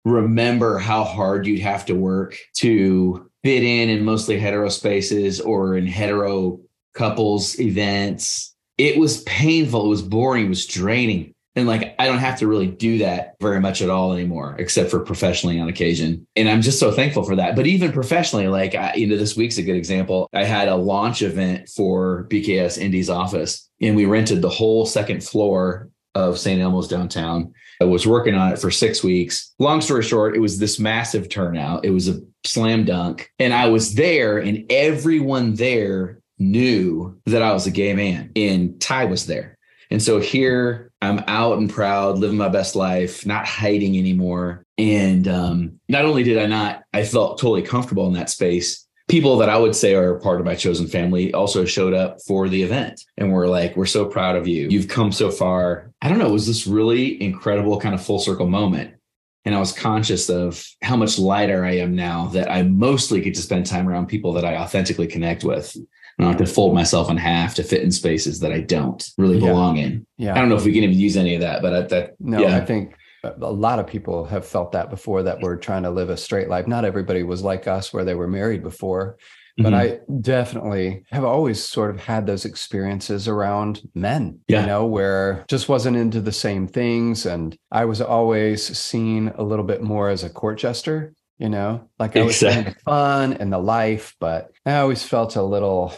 remember 0.04 0.78
how 0.78 1.04
hard 1.04 1.46
you'd 1.46 1.60
have 1.60 1.86
to 1.86 1.94
work 1.94 2.36
to 2.56 3.30
fit 3.44 3.62
in 3.62 3.88
in 3.88 4.04
mostly 4.04 4.38
hetero 4.38 4.68
spaces 4.68 5.40
or 5.40 5.76
in 5.76 5.86
hetero 5.86 6.60
couples 6.94 7.58
events. 7.58 8.54
It 8.78 8.98
was 8.98 9.22
painful. 9.22 9.86
It 9.86 9.90
was 9.90 10.02
boring. 10.02 10.46
It 10.46 10.50
was 10.50 10.66
draining. 10.66 11.34
And 11.54 11.68
like, 11.68 11.94
I 11.98 12.06
don't 12.06 12.18
have 12.18 12.38
to 12.38 12.46
really 12.46 12.68
do 12.68 12.98
that 12.98 13.34
very 13.40 13.60
much 13.60 13.82
at 13.82 13.90
all 13.90 14.14
anymore, 14.14 14.56
except 14.58 14.90
for 14.90 15.00
professionally 15.00 15.60
on 15.60 15.68
occasion. 15.68 16.26
And 16.34 16.48
I'm 16.48 16.62
just 16.62 16.78
so 16.78 16.90
thankful 16.90 17.24
for 17.24 17.36
that. 17.36 17.56
But 17.56 17.66
even 17.66 17.92
professionally, 17.92 18.48
like, 18.48 18.74
I, 18.74 18.94
you 18.94 19.06
know, 19.06 19.18
this 19.18 19.36
week's 19.36 19.58
a 19.58 19.62
good 19.62 19.76
example. 19.76 20.30
I 20.32 20.44
had 20.44 20.68
a 20.68 20.76
launch 20.76 21.20
event 21.20 21.68
for 21.68 22.26
BKS 22.30 22.78
Indy's 22.78 23.10
office, 23.10 23.68
and 23.82 23.94
we 23.94 24.06
rented 24.06 24.40
the 24.40 24.48
whole 24.48 24.86
second 24.86 25.22
floor 25.22 25.90
of 26.14 26.38
St. 26.38 26.60
Elmo's 26.60 26.88
downtown. 26.88 27.52
I 27.80 27.84
was 27.84 28.06
working 28.06 28.34
on 28.34 28.52
it 28.52 28.58
for 28.58 28.70
six 28.70 29.02
weeks. 29.02 29.52
Long 29.58 29.80
story 29.80 30.02
short, 30.02 30.36
it 30.36 30.40
was 30.40 30.58
this 30.58 30.78
massive 30.78 31.28
turnout. 31.28 31.84
It 31.84 31.90
was 31.90 32.08
a 32.08 32.20
slam 32.44 32.84
dunk. 32.84 33.30
And 33.38 33.52
I 33.52 33.68
was 33.68 33.94
there, 33.94 34.38
and 34.38 34.64
everyone 34.70 35.54
there 35.54 36.20
knew 36.38 37.20
that 37.26 37.42
I 37.42 37.52
was 37.52 37.66
a 37.66 37.70
gay 37.70 37.94
man, 37.94 38.30
and 38.36 38.80
Ty 38.80 39.06
was 39.06 39.26
there. 39.26 39.58
And 39.90 40.02
so 40.02 40.20
here 40.20 40.90
I'm 41.02 41.22
out 41.26 41.58
and 41.58 41.68
proud, 41.68 42.18
living 42.18 42.38
my 42.38 42.48
best 42.48 42.74
life, 42.74 43.26
not 43.26 43.46
hiding 43.46 43.98
anymore. 43.98 44.64
And 44.78 45.28
um, 45.28 45.80
not 45.88 46.06
only 46.06 46.22
did 46.22 46.38
I 46.38 46.46
not, 46.46 46.84
I 46.94 47.04
felt 47.04 47.38
totally 47.38 47.62
comfortable 47.62 48.06
in 48.06 48.14
that 48.14 48.30
space. 48.30 48.86
People 49.12 49.36
that 49.36 49.50
I 49.50 49.58
would 49.58 49.76
say 49.76 49.92
are 49.92 50.14
part 50.14 50.40
of 50.40 50.46
my 50.46 50.54
chosen 50.54 50.86
family 50.86 51.34
also 51.34 51.66
showed 51.66 51.92
up 51.92 52.22
for 52.22 52.48
the 52.48 52.62
event 52.62 53.04
and 53.18 53.30
we're 53.30 53.46
like, 53.46 53.76
we're 53.76 53.84
so 53.84 54.06
proud 54.06 54.36
of 54.36 54.48
you. 54.48 54.68
You've 54.70 54.88
come 54.88 55.12
so 55.12 55.30
far. 55.30 55.92
I 56.00 56.08
don't 56.08 56.18
know, 56.18 56.28
it 56.28 56.32
was 56.32 56.46
this 56.46 56.66
really 56.66 57.22
incredible 57.22 57.78
kind 57.78 57.94
of 57.94 58.02
full 58.02 58.18
circle 58.18 58.46
moment. 58.46 58.94
And 59.44 59.54
I 59.54 59.58
was 59.58 59.70
conscious 59.70 60.30
of 60.30 60.66
how 60.80 60.96
much 60.96 61.18
lighter 61.18 61.62
I 61.62 61.72
am 61.72 61.94
now 61.94 62.28
that 62.28 62.50
I 62.50 62.62
mostly 62.62 63.20
get 63.20 63.34
to 63.34 63.42
spend 63.42 63.66
time 63.66 63.86
around 63.86 64.06
people 64.06 64.32
that 64.32 64.46
I 64.46 64.56
authentically 64.56 65.08
connect 65.08 65.44
with. 65.44 65.76
I 66.18 66.22
don't 66.22 66.32
have 66.32 66.46
to 66.46 66.50
fold 66.50 66.72
myself 66.72 67.10
in 67.10 67.18
half 67.18 67.54
to 67.56 67.62
fit 67.62 67.82
in 67.82 67.92
spaces 67.92 68.40
that 68.40 68.52
I 68.52 68.60
don't 68.60 69.06
really 69.18 69.38
belong 69.38 69.76
yeah. 69.76 69.84
in. 69.84 70.06
Yeah. 70.16 70.34
I 70.34 70.38
don't 70.38 70.48
know 70.48 70.56
if 70.56 70.64
we 70.64 70.72
can 70.72 70.84
even 70.84 70.98
use 70.98 71.18
any 71.18 71.34
of 71.34 71.42
that, 71.42 71.60
but 71.60 71.74
I, 71.74 71.80
that 71.82 72.14
no, 72.18 72.40
yeah. 72.40 72.56
I 72.56 72.64
think 72.64 72.94
a 73.24 73.52
lot 73.52 73.78
of 73.78 73.86
people 73.86 74.24
have 74.24 74.46
felt 74.46 74.72
that 74.72 74.90
before 74.90 75.22
that 75.22 75.40
we're 75.40 75.56
trying 75.56 75.84
to 75.84 75.90
live 75.90 76.10
a 76.10 76.16
straight 76.16 76.48
life. 76.48 76.66
Not 76.66 76.84
everybody 76.84 77.22
was 77.22 77.42
like 77.42 77.66
us 77.66 77.92
where 77.92 78.04
they 78.04 78.14
were 78.14 78.26
married 78.26 78.62
before, 78.62 79.16
but 79.56 79.72
mm-hmm. 79.72 80.10
I 80.10 80.20
definitely 80.20 81.04
have 81.10 81.24
always 81.24 81.62
sort 81.62 81.90
of 81.90 82.00
had 82.00 82.26
those 82.26 82.44
experiences 82.44 83.28
around 83.28 83.82
men, 83.94 84.40
yeah. 84.48 84.62
you 84.62 84.66
know, 84.66 84.86
where 84.86 85.44
just 85.48 85.68
wasn't 85.68 85.96
into 85.96 86.20
the 86.20 86.32
same 86.32 86.66
things. 86.66 87.26
And 87.26 87.56
I 87.70 87.84
was 87.84 88.00
always 88.00 88.76
seen 88.76 89.28
a 89.36 89.42
little 89.42 89.64
bit 89.64 89.82
more 89.82 90.08
as 90.08 90.24
a 90.24 90.30
court 90.30 90.58
jester, 90.58 91.14
you 91.38 91.48
know, 91.48 91.88
like 91.98 92.16
I 92.16 92.22
was 92.22 92.42
exactly. 92.42 92.72
the 92.72 92.80
fun 92.80 93.34
and 93.34 93.52
the 93.52 93.58
life, 93.58 94.16
but 94.18 94.52
I 94.64 94.76
always 94.76 95.04
felt 95.04 95.36
a 95.36 95.42
little 95.42 95.94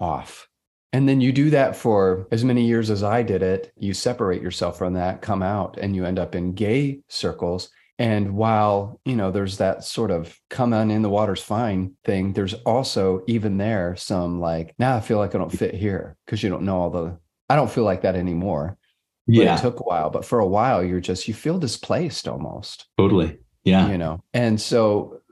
off. 0.00 0.48
And 0.94 1.08
then 1.08 1.20
you 1.20 1.32
do 1.32 1.50
that 1.50 1.74
for 1.74 2.28
as 2.30 2.44
many 2.44 2.64
years 2.64 2.88
as 2.88 3.02
I 3.02 3.24
did 3.24 3.42
it. 3.42 3.72
You 3.76 3.92
separate 3.94 4.40
yourself 4.40 4.78
from 4.78 4.94
that, 4.94 5.22
come 5.22 5.42
out, 5.42 5.76
and 5.76 5.96
you 5.96 6.04
end 6.04 6.20
up 6.20 6.36
in 6.36 6.52
gay 6.52 7.00
circles. 7.08 7.68
And 7.98 8.36
while, 8.36 9.00
you 9.04 9.16
know, 9.16 9.32
there's 9.32 9.58
that 9.58 9.82
sort 9.82 10.12
of 10.12 10.38
come 10.50 10.72
on 10.72 10.92
in 10.92 11.02
the 11.02 11.08
water's 11.08 11.42
fine 11.42 11.96
thing, 12.04 12.32
there's 12.32 12.54
also 12.54 13.24
even 13.26 13.58
there 13.58 13.96
some 13.96 14.40
like, 14.40 14.72
now 14.78 14.92
nah, 14.92 14.98
I 14.98 15.00
feel 15.00 15.18
like 15.18 15.34
I 15.34 15.38
don't 15.38 15.50
fit 15.50 15.74
here 15.74 16.16
because 16.24 16.44
you 16.44 16.48
don't 16.48 16.62
know 16.62 16.78
all 16.78 16.90
the, 16.90 17.18
I 17.50 17.56
don't 17.56 17.70
feel 17.70 17.84
like 17.84 18.02
that 18.02 18.14
anymore. 18.14 18.78
Yeah. 19.26 19.58
it 19.58 19.62
took 19.62 19.80
a 19.80 19.82
while, 19.82 20.10
but 20.10 20.24
for 20.24 20.38
a 20.38 20.46
while, 20.46 20.84
you're 20.84 21.00
just, 21.00 21.26
you 21.26 21.34
feel 21.34 21.58
displaced 21.58 22.28
almost. 22.28 22.86
Totally. 22.98 23.38
Yeah. 23.64 23.90
You 23.90 23.98
know, 23.98 24.22
and 24.32 24.60
so 24.60 25.22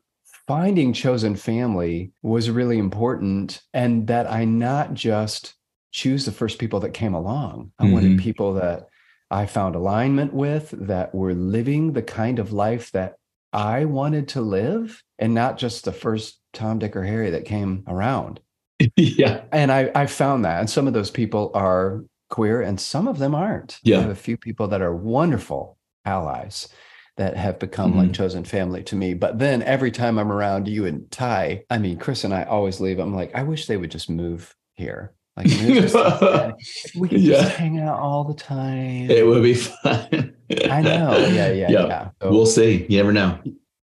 finding 0.46 0.92
chosen 0.92 1.36
family 1.36 2.12
was 2.22 2.50
really 2.50 2.78
important 2.78 3.60
and 3.72 4.06
that 4.08 4.30
I 4.30 4.44
not 4.44 4.94
just 4.94 5.54
choose 5.92 6.24
the 6.24 6.32
first 6.32 6.58
people 6.58 6.80
that 6.80 6.94
came 6.94 7.14
along. 7.14 7.72
I 7.78 7.84
mm-hmm. 7.84 7.92
wanted 7.92 8.18
people 8.18 8.54
that 8.54 8.88
I 9.30 9.46
found 9.46 9.74
alignment 9.74 10.32
with 10.32 10.70
that 10.72 11.14
were 11.14 11.34
living 11.34 11.92
the 11.92 12.02
kind 12.02 12.38
of 12.38 12.52
life 12.52 12.90
that 12.92 13.14
I 13.52 13.84
wanted 13.84 14.28
to 14.28 14.40
live 14.40 15.02
and 15.18 15.34
not 15.34 15.58
just 15.58 15.84
the 15.84 15.92
first 15.92 16.40
Tom, 16.52 16.78
Dick, 16.78 16.96
or 16.96 17.04
Harry 17.04 17.30
that 17.30 17.44
came 17.44 17.84
around. 17.86 18.40
yeah. 18.96 19.44
And 19.52 19.70
I, 19.70 19.90
I 19.94 20.06
found 20.06 20.44
that. 20.44 20.60
And 20.60 20.68
some 20.68 20.86
of 20.86 20.92
those 20.92 21.10
people 21.10 21.50
are 21.54 22.04
queer 22.30 22.62
and 22.62 22.80
some 22.80 23.08
of 23.08 23.18
them 23.18 23.34
aren't. 23.34 23.78
Yeah. 23.82 23.98
I 23.98 24.00
have 24.02 24.10
a 24.10 24.14
few 24.14 24.36
people 24.36 24.68
that 24.68 24.82
are 24.82 24.94
wonderful 24.94 25.78
allies 26.04 26.68
that 27.16 27.36
have 27.36 27.58
become 27.58 27.90
mm-hmm. 27.90 28.00
like 28.00 28.12
chosen 28.12 28.44
family 28.44 28.82
to 28.84 28.96
me. 28.96 29.14
But 29.14 29.38
then 29.38 29.62
every 29.62 29.90
time 29.90 30.18
I'm 30.18 30.32
around 30.32 30.68
you 30.68 30.86
and 30.86 31.10
Ty, 31.10 31.64
I 31.68 31.78
mean, 31.78 31.98
Chris 31.98 32.24
and 32.24 32.32
I 32.32 32.44
always 32.44 32.80
leave. 32.80 32.98
I'm 32.98 33.14
like, 33.14 33.34
I 33.34 33.42
wish 33.42 33.66
they 33.66 33.76
would 33.76 33.90
just 33.90 34.08
move 34.08 34.54
here. 34.74 35.14
Like 35.36 35.46
we 36.94 37.08
could 37.08 37.20
yeah. 37.20 37.42
just 37.42 37.56
hang 37.56 37.80
out 37.80 37.98
all 37.98 38.24
the 38.24 38.34
time. 38.34 39.10
It 39.10 39.26
would 39.26 39.42
be 39.42 39.54
fun. 39.54 40.34
I 40.70 40.82
know. 40.82 41.16
Yeah, 41.16 41.52
yeah, 41.52 41.70
yeah. 41.70 41.86
yeah. 41.86 42.10
So, 42.20 42.30
we'll 42.30 42.46
see. 42.46 42.86
You 42.88 42.98
never 42.98 43.12
know. 43.12 43.38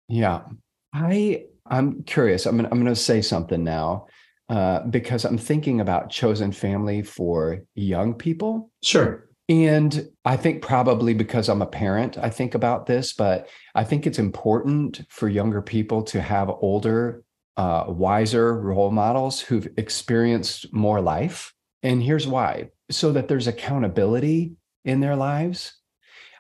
Yeah. 0.08 0.42
I 0.94 1.46
I'm 1.66 2.04
curious. 2.04 2.46
I'm 2.46 2.58
gonna, 2.58 2.70
I'm 2.72 2.80
going 2.80 2.94
to 2.94 3.00
say 3.00 3.22
something 3.22 3.64
now 3.64 4.08
uh, 4.50 4.82
because 4.82 5.26
I'm 5.26 5.38
thinking 5.38 5.82
about 5.82 6.10
chosen 6.10 6.52
family 6.52 7.02
for 7.02 7.64
young 7.76 8.14
people. 8.14 8.70
Sure. 8.82 9.28
And 9.50 10.10
I 10.24 10.38
think 10.38 10.62
probably 10.62 11.14
because 11.14 11.50
I'm 11.50 11.62
a 11.62 11.68
parent, 11.68 12.18
I 12.18 12.30
think 12.30 12.56
about 12.56 12.86
this, 12.86 13.14
but 13.14 13.50
I 13.76 13.84
think 13.84 14.08
it's 14.08 14.20
important 14.20 15.02
for 15.10 15.28
younger 15.28 15.62
people 15.62 16.04
to 16.04 16.22
have 16.22 16.50
older, 16.50 17.24
uh, 17.58 17.86
wiser 17.88 18.60
role 18.60 18.90
models 18.90 19.42
who've 19.42 19.68
experienced 19.78 20.74
more 20.74 21.02
life. 21.02 21.54
And 21.84 22.02
here's 22.02 22.26
why 22.26 22.70
so 22.90 23.12
that 23.12 23.28
there's 23.28 23.48
accountability 23.48 24.54
in 24.86 25.02
their 25.02 25.16
lives. 25.16 25.74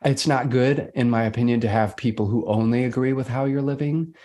It's 0.03 0.27
not 0.27 0.49
good, 0.49 0.91
in 0.95 1.09
my 1.09 1.23
opinion, 1.23 1.61
to 1.61 1.69
have 1.69 1.97
people 1.97 2.27
who 2.27 2.45
only 2.45 2.83
agree 2.85 3.13
with 3.13 3.27
how 3.27 3.45
you're 3.45 3.61
living. 3.61 4.15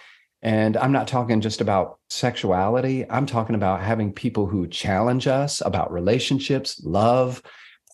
And 0.43 0.77
I'm 0.77 0.93
not 0.93 1.09
talking 1.09 1.41
just 1.41 1.61
about 1.61 1.99
sexuality. 2.11 3.09
I'm 3.11 3.27
talking 3.27 3.55
about 3.55 3.81
having 3.81 4.13
people 4.13 4.47
who 4.47 4.69
challenge 4.69 5.27
us 5.27 5.61
about 5.65 5.93
relationships, 5.93 6.81
love, 6.85 7.43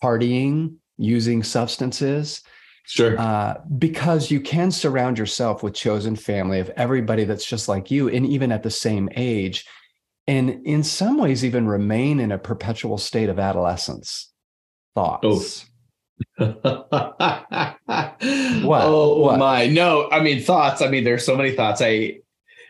partying, 0.04 0.76
using 0.98 1.42
substances. 1.42 2.42
Sure. 2.86 3.18
Uh, 3.18 3.54
because 3.78 4.30
you 4.30 4.40
can 4.40 4.70
surround 4.70 5.18
yourself 5.18 5.62
with 5.62 5.72
chosen 5.72 6.14
family 6.14 6.60
of 6.60 6.68
everybody 6.76 7.24
that's 7.24 7.46
just 7.46 7.68
like 7.68 7.90
you 7.90 8.08
and 8.08 8.26
even 8.26 8.52
at 8.52 8.62
the 8.62 8.70
same 8.70 9.08
age. 9.16 9.64
And 10.26 10.66
in 10.66 10.82
some 10.82 11.18
ways, 11.18 11.44
even 11.44 11.66
remain 11.66 12.20
in 12.20 12.32
a 12.32 12.38
perpetual 12.38 12.98
state 12.98 13.30
of 13.30 13.38
adolescence. 13.38 14.30
Thoughts. 14.94 15.26
Oh. 15.26 15.42
what? 16.36 16.52
Oh 18.84 19.18
what? 19.18 19.38
my! 19.38 19.66
No, 19.66 20.08
I 20.10 20.20
mean 20.20 20.40
thoughts. 20.40 20.80
I 20.80 20.88
mean, 20.88 21.02
there's 21.02 21.26
so 21.26 21.36
many 21.36 21.52
thoughts. 21.52 21.82
I 21.82 22.20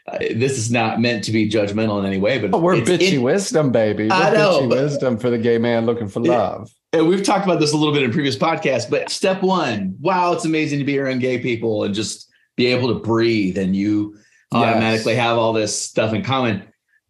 uh, 0.07 0.19
this 0.19 0.59
is 0.59 0.71
not 0.71 1.01
meant 1.01 1.25
to 1.25 1.33
be 1.33 1.49
judgmental 1.49 1.99
in 1.99 2.05
any 2.05 2.19
way, 2.19 2.39
but 2.39 2.53
oh, 2.53 2.61
we're 2.61 2.77
bitchy 2.77 3.15
it, 3.15 3.19
wisdom, 3.19 3.73
baby. 3.73 4.09
We're 4.09 4.15
I 4.15 4.33
know, 4.33 4.61
bitchy 4.61 4.71
wisdom 4.71 5.19
for 5.19 5.31
the 5.31 5.39
gay 5.39 5.59
man 5.59 5.87
looking 5.87 6.09
for 6.09 6.21
love. 6.21 6.71
And 6.93 7.09
we've 7.09 7.25
talked 7.25 7.45
about 7.45 7.59
this 7.59 7.73
a 7.73 7.77
little 7.77 7.95
bit 7.95 8.03
in 8.03 8.13
previous 8.13 8.37
podcasts, 8.37 8.89
but 8.89 9.11
step 9.11 9.43
one, 9.43 9.97
wow, 10.01 10.33
it's 10.33 10.45
amazing 10.45 10.79
to 10.79 10.85
be 10.85 10.99
around 10.99 11.21
gay 11.21 11.39
people 11.39 11.85
and 11.85 11.95
just 11.95 12.31
be 12.57 12.67
able 12.67 12.89
to 12.89 13.01
breathe 13.01 13.59
and 13.59 13.75
you 13.75 14.15
yes. 14.53 14.63
automatically 14.63 15.15
have 15.15 15.39
all 15.39 15.53
this 15.53 15.79
stuff 15.79 16.13
in 16.13 16.23
common. 16.23 16.63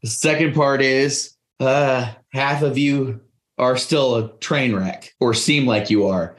The 0.02 0.08
second 0.08 0.54
part 0.54 0.80
is 0.80 1.34
uh, 1.60 2.12
half 2.32 2.62
of 2.62 2.78
you 2.78 3.20
are 3.58 3.76
still 3.76 4.16
a 4.16 4.38
train 4.38 4.74
wreck 4.74 5.12
or 5.20 5.34
seem 5.34 5.66
like 5.66 5.90
you 5.90 6.06
are, 6.06 6.36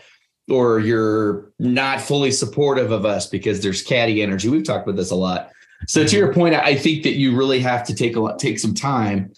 or 0.49 0.79
you're 0.79 1.51
not 1.59 2.01
fully 2.01 2.31
supportive 2.31 2.91
of 2.91 3.05
us 3.05 3.27
because 3.27 3.61
there's 3.61 3.81
catty 3.81 4.21
energy. 4.21 4.49
We've 4.49 4.63
talked 4.63 4.87
about 4.87 4.97
this 4.97 5.11
a 5.11 5.15
lot. 5.15 5.51
So 5.87 6.05
to 6.05 6.15
your 6.15 6.29
mm-hmm. 6.29 6.39
point, 6.39 6.55
I 6.55 6.75
think 6.75 7.03
that 7.03 7.13
you 7.13 7.35
really 7.35 7.59
have 7.59 7.83
to 7.87 7.95
take 7.95 8.15
a 8.15 8.19
lot, 8.19 8.39
take 8.39 8.59
some 8.59 8.73
time 8.73 9.33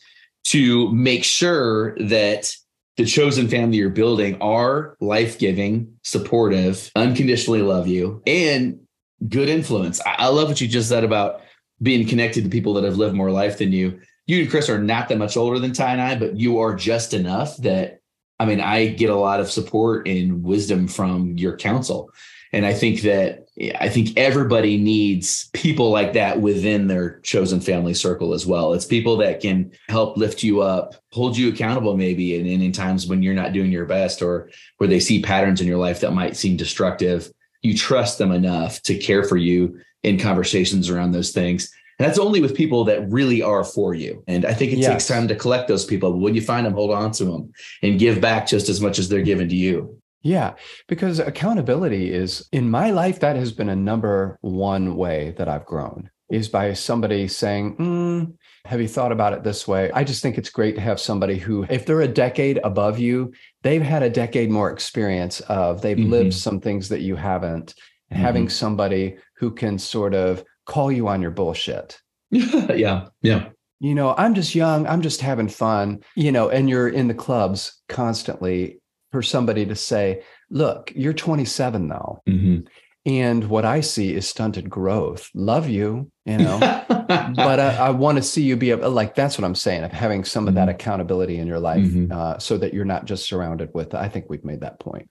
to 0.45 0.91
make 0.91 1.23
sure 1.23 1.97
that 1.99 2.55
the 2.95 3.05
chosen 3.05 3.47
family 3.47 3.77
you're 3.77 3.89
building 3.89 4.41
are 4.41 4.97
life 4.99 5.37
giving, 5.37 5.97
supportive, 6.03 6.91
unconditionally 6.95 7.61
love 7.61 7.87
you, 7.87 8.21
and 8.25 8.79
good 9.27 9.49
influence. 9.49 10.01
I, 10.05 10.15
I, 10.19 10.27
love 10.27 10.47
what 10.47 10.61
you 10.61 10.67
just 10.67 10.89
said 10.89 11.03
about 11.03 11.41
being 11.81 12.07
connected 12.07 12.43
to 12.43 12.49
people 12.49 12.73
that 12.75 12.83
have 12.83 12.97
lived 12.97 13.15
more 13.15 13.31
life 13.31 13.59
than 13.59 13.71
you. 13.71 13.99
You 14.25 14.41
and 14.41 14.49
Chris 14.49 14.69
are 14.69 14.79
not 14.79 15.09
that 15.09 15.17
much 15.17 15.37
older 15.37 15.59
than 15.59 15.73
Ty 15.73 15.91
and 15.91 16.01
I, 16.01 16.15
but 16.15 16.37
you 16.37 16.59
are 16.59 16.75
just 16.75 17.13
enough 17.13 17.57
that 17.57 18.01
I 18.39 18.45
mean, 18.45 18.61
I 18.61 18.87
get 18.87 19.09
a 19.09 19.15
lot 19.15 19.39
of 19.39 19.49
support 19.49 20.07
and 20.07 20.43
wisdom 20.43 20.87
from 20.87 21.37
your 21.37 21.57
counsel. 21.57 22.11
And 22.53 22.65
I 22.65 22.73
think 22.73 23.01
that 23.01 23.46
I 23.79 23.89
think 23.89 24.17
everybody 24.17 24.77
needs 24.77 25.49
people 25.53 25.89
like 25.89 26.13
that 26.13 26.39
within 26.39 26.87
their 26.87 27.19
chosen 27.21 27.59
family 27.59 27.95
circle 27.95 28.33
as 28.33 28.45
well. 28.45 28.73
It's 28.73 28.85
people 28.85 29.17
that 29.17 29.39
can 29.39 29.71
help 29.89 30.15
lift 30.15 30.43
you 30.43 30.61
up, 30.61 30.95
hold 31.11 31.35
you 31.35 31.49
accountable, 31.49 31.97
maybe, 31.97 32.37
and, 32.37 32.47
and 32.47 32.61
in 32.61 32.71
times 32.71 33.07
when 33.07 33.23
you're 33.23 33.33
not 33.33 33.53
doing 33.53 33.71
your 33.71 33.85
best 33.85 34.21
or 34.21 34.51
where 34.77 34.87
they 34.87 34.99
see 34.99 35.23
patterns 35.23 35.59
in 35.59 35.67
your 35.67 35.79
life 35.79 36.01
that 36.01 36.11
might 36.11 36.37
seem 36.37 36.55
destructive. 36.55 37.31
You 37.63 37.75
trust 37.75 38.19
them 38.19 38.31
enough 38.31 38.81
to 38.83 38.95
care 38.95 39.23
for 39.23 39.37
you 39.37 39.79
in 40.03 40.19
conversations 40.19 40.89
around 40.89 41.11
those 41.11 41.31
things. 41.31 41.71
And 41.97 42.07
that's 42.07 42.19
only 42.19 42.41
with 42.41 42.55
people 42.55 42.83
that 42.83 43.09
really 43.09 43.41
are 43.41 43.63
for 43.63 43.95
you. 43.95 44.23
And 44.27 44.45
I 44.45 44.53
think 44.53 44.71
it 44.71 44.77
yes. 44.77 44.91
takes 44.91 45.07
time 45.07 45.27
to 45.29 45.35
collect 45.35 45.67
those 45.67 45.83
people. 45.83 46.11
But 46.11 46.19
when 46.19 46.35
you 46.35 46.41
find 46.41 46.63
them, 46.63 46.73
hold 46.73 46.91
on 46.91 47.11
to 47.13 47.25
them 47.25 47.51
and 47.81 47.97
give 47.97 48.21
back 48.21 48.45
just 48.45 48.69
as 48.69 48.79
much 48.79 48.99
as 48.99 49.09
they're 49.09 49.23
given 49.23 49.49
to 49.49 49.55
you. 49.55 49.99
Yeah, 50.27 50.55
because 50.89 51.19
accountability 51.19 52.11
is 52.11 52.49
in 52.51 52.69
my 52.69 52.91
life, 52.91 53.21
that 53.21 53.37
has 53.37 53.53
been 53.53 53.69
a 53.69 53.77
number 53.77 54.37
one 54.41 54.97
way 54.97 55.33
that 55.37 55.47
I've 55.47 55.65
grown 55.65 56.09
is 56.29 56.49
by 56.49 56.73
somebody 56.73 57.29
saying, 57.29 57.77
mm, 57.77 58.33
Have 58.65 58.81
you 58.81 58.89
thought 58.89 59.13
about 59.13 59.31
it 59.31 59.45
this 59.45 59.65
way? 59.65 59.89
I 59.93 60.03
just 60.03 60.21
think 60.21 60.37
it's 60.37 60.49
great 60.49 60.75
to 60.75 60.81
have 60.81 60.99
somebody 60.99 61.37
who, 61.37 61.65
if 61.69 61.85
they're 61.85 62.01
a 62.01 62.09
decade 62.09 62.59
above 62.65 62.99
you, 62.99 63.31
they've 63.63 63.81
had 63.81 64.03
a 64.03 64.09
decade 64.09 64.49
more 64.49 64.69
experience 64.69 65.39
of, 65.41 65.81
they've 65.81 65.95
mm-hmm. 65.95 66.11
lived 66.11 66.33
some 66.33 66.59
things 66.59 66.89
that 66.89 66.99
you 66.99 67.15
haven't. 67.15 67.73
Mm-hmm. 68.11 68.21
Having 68.21 68.49
somebody 68.49 69.17
who 69.37 69.51
can 69.51 69.79
sort 69.79 70.13
of 70.13 70.43
call 70.65 70.91
you 70.91 71.07
on 71.07 71.21
your 71.21 71.31
bullshit. 71.31 72.01
yeah. 72.31 73.07
Yeah. 73.21 73.49
You 73.79 73.95
know, 73.95 74.13
I'm 74.17 74.33
just 74.33 74.55
young, 74.55 74.87
I'm 74.87 75.01
just 75.01 75.21
having 75.21 75.47
fun, 75.47 76.01
you 76.15 76.33
know, 76.33 76.49
and 76.49 76.69
you're 76.69 76.89
in 76.89 77.07
the 77.07 77.13
clubs 77.13 77.81
constantly 77.87 78.81
for 79.11 79.21
somebody 79.21 79.65
to 79.65 79.75
say, 79.75 80.23
look, 80.49 80.91
you're 80.95 81.13
27 81.13 81.87
though. 81.87 82.21
Mm-hmm. 82.27 82.59
And 83.05 83.49
what 83.49 83.63
I 83.63 83.79
see 83.79 84.13
is 84.13 84.27
stunted 84.27 84.69
growth. 84.69 85.29
Love 85.33 85.69
you, 85.69 86.11
you 86.25 86.37
know, 86.39 86.59
but 86.59 87.57
I, 87.59 87.77
I 87.77 87.89
want 87.91 88.17
to 88.17 88.21
see 88.21 88.43
you 88.43 88.57
be 88.57 88.71
able, 88.71 88.91
like, 88.91 89.15
that's 89.15 89.37
what 89.37 89.45
I'm 89.45 89.55
saying 89.55 89.85
of 89.85 89.93
having 89.93 90.25
some 90.25 90.45
of 90.49 90.55
that 90.55 90.67
Mhm. 90.67 90.71
accountability 90.71 91.37
in 91.37 91.47
your 91.47 91.59
life 91.59 91.85
Mhm. 91.87 92.11
uh, 92.11 92.37
so 92.37 92.57
that 92.57 92.73
you're 92.73 92.83
not 92.83 93.05
just 93.05 93.25
surrounded 93.25 93.69
with, 93.73 93.95
I 93.95 94.09
think 94.09 94.25
we've 94.27 94.43
made 94.43 94.59
that 94.59 94.81
point. 94.81 95.09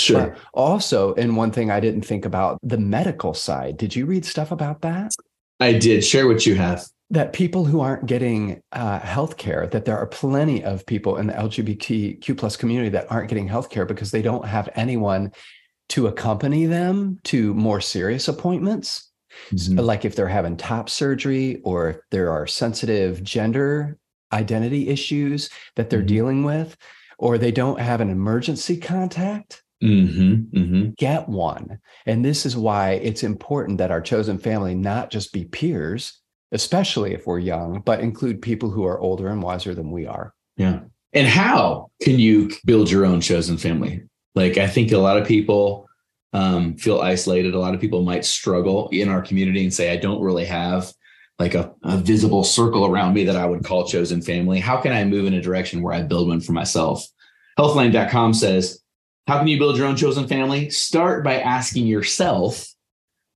Sure. 0.00 0.30
But 0.30 0.38
also, 0.54 1.14
and 1.14 1.36
one 1.36 1.52
thing 1.52 1.70
I 1.70 1.78
didn't 1.78 2.02
think 2.04 2.24
about 2.24 2.58
the 2.64 2.78
medical 2.78 3.32
side. 3.32 3.76
Did 3.76 3.94
you 3.94 4.06
read 4.06 4.24
stuff 4.24 4.50
about 4.50 4.82
that? 4.82 5.12
I 5.60 5.74
did. 5.74 6.04
Share 6.04 6.26
what 6.26 6.46
you 6.46 6.56
have. 6.56 6.84
That 7.10 7.32
people 7.32 7.64
who 7.64 7.80
aren't 7.80 8.06
getting 8.06 8.60
uh, 8.72 8.98
health 8.98 9.36
care, 9.36 9.68
that 9.68 9.84
there 9.84 9.96
are 9.96 10.08
plenty 10.08 10.64
of 10.64 10.84
people 10.86 11.18
in 11.18 11.28
the 11.28 11.34
LGBTQ 11.34 12.36
plus 12.36 12.56
community 12.56 12.88
that 12.90 13.10
aren't 13.12 13.28
getting 13.28 13.46
health 13.46 13.70
care 13.70 13.86
because 13.86 14.10
they 14.10 14.22
don't 14.22 14.44
have 14.44 14.68
anyone 14.74 15.30
to 15.90 16.08
accompany 16.08 16.66
them 16.66 17.20
to 17.24 17.54
more 17.54 17.80
serious 17.80 18.26
appointments. 18.26 19.12
Mhm. 19.52 19.84
Like 19.84 20.04
if 20.04 20.16
they're 20.16 20.26
having 20.26 20.56
top 20.56 20.90
surgery 20.90 21.60
or 21.62 21.90
if 21.90 21.96
there 22.10 22.32
are 22.32 22.44
sensitive 22.48 23.22
gender 23.22 23.98
identity 24.32 24.88
issues 24.88 25.48
that 25.76 25.90
they're 25.90 26.02
Mhm. 26.02 26.06
dealing 26.08 26.42
with, 26.44 26.76
or 27.20 27.38
they 27.38 27.52
don't 27.52 27.78
have 27.80 28.00
an 28.00 28.10
emergency 28.10 28.76
contact 28.78 29.62
Mhm. 29.80 30.48
Mhm. 30.50 30.96
get 30.96 31.28
one. 31.28 31.78
And 32.04 32.24
this 32.24 32.44
is 32.44 32.56
why 32.56 32.92
it's 32.94 33.22
important 33.22 33.78
that 33.78 33.92
our 33.92 34.00
chosen 34.00 34.38
family 34.38 34.74
not 34.74 35.10
just 35.12 35.32
be 35.32 35.44
peers, 35.44 36.20
especially 36.52 37.12
if 37.14 37.26
we're 37.26 37.38
young, 37.38 37.80
but 37.80 38.00
include 38.00 38.42
people 38.42 38.70
who 38.70 38.84
are 38.84 38.98
older 39.00 39.28
and 39.28 39.42
wiser 39.42 39.74
than 39.74 39.90
we 39.90 40.06
are. 40.06 40.32
Yeah. 40.56 40.80
And 41.12 41.26
how 41.26 41.90
can 42.02 42.18
you 42.18 42.50
build 42.64 42.90
your 42.90 43.06
own 43.06 43.20
chosen 43.20 43.56
family? 43.56 44.02
Like, 44.34 44.58
I 44.58 44.66
think 44.66 44.92
a 44.92 44.98
lot 44.98 45.16
of 45.16 45.26
people 45.26 45.88
um, 46.32 46.76
feel 46.76 47.00
isolated. 47.00 47.54
A 47.54 47.58
lot 47.58 47.74
of 47.74 47.80
people 47.80 48.02
might 48.02 48.24
struggle 48.24 48.88
in 48.92 49.08
our 49.08 49.22
community 49.22 49.62
and 49.62 49.72
say, 49.72 49.90
I 49.90 49.96
don't 49.96 50.20
really 50.20 50.44
have 50.44 50.92
like 51.38 51.54
a, 51.54 51.72
a 51.82 51.96
visible 51.96 52.44
circle 52.44 52.86
around 52.86 53.14
me 53.14 53.24
that 53.24 53.36
I 53.36 53.46
would 53.46 53.64
call 53.64 53.86
chosen 53.86 54.22
family. 54.22 54.60
How 54.60 54.78
can 54.78 54.92
I 54.92 55.04
move 55.04 55.26
in 55.26 55.34
a 55.34 55.40
direction 55.40 55.82
where 55.82 55.94
I 55.94 56.02
build 56.02 56.28
one 56.28 56.40
for 56.40 56.52
myself? 56.52 57.06
Healthline.com 57.58 58.34
says, 58.34 58.80
How 59.26 59.38
can 59.38 59.48
you 59.48 59.58
build 59.58 59.76
your 59.76 59.86
own 59.86 59.96
chosen 59.96 60.28
family? 60.28 60.70
Start 60.70 61.24
by 61.24 61.40
asking 61.40 61.86
yourself, 61.86 62.66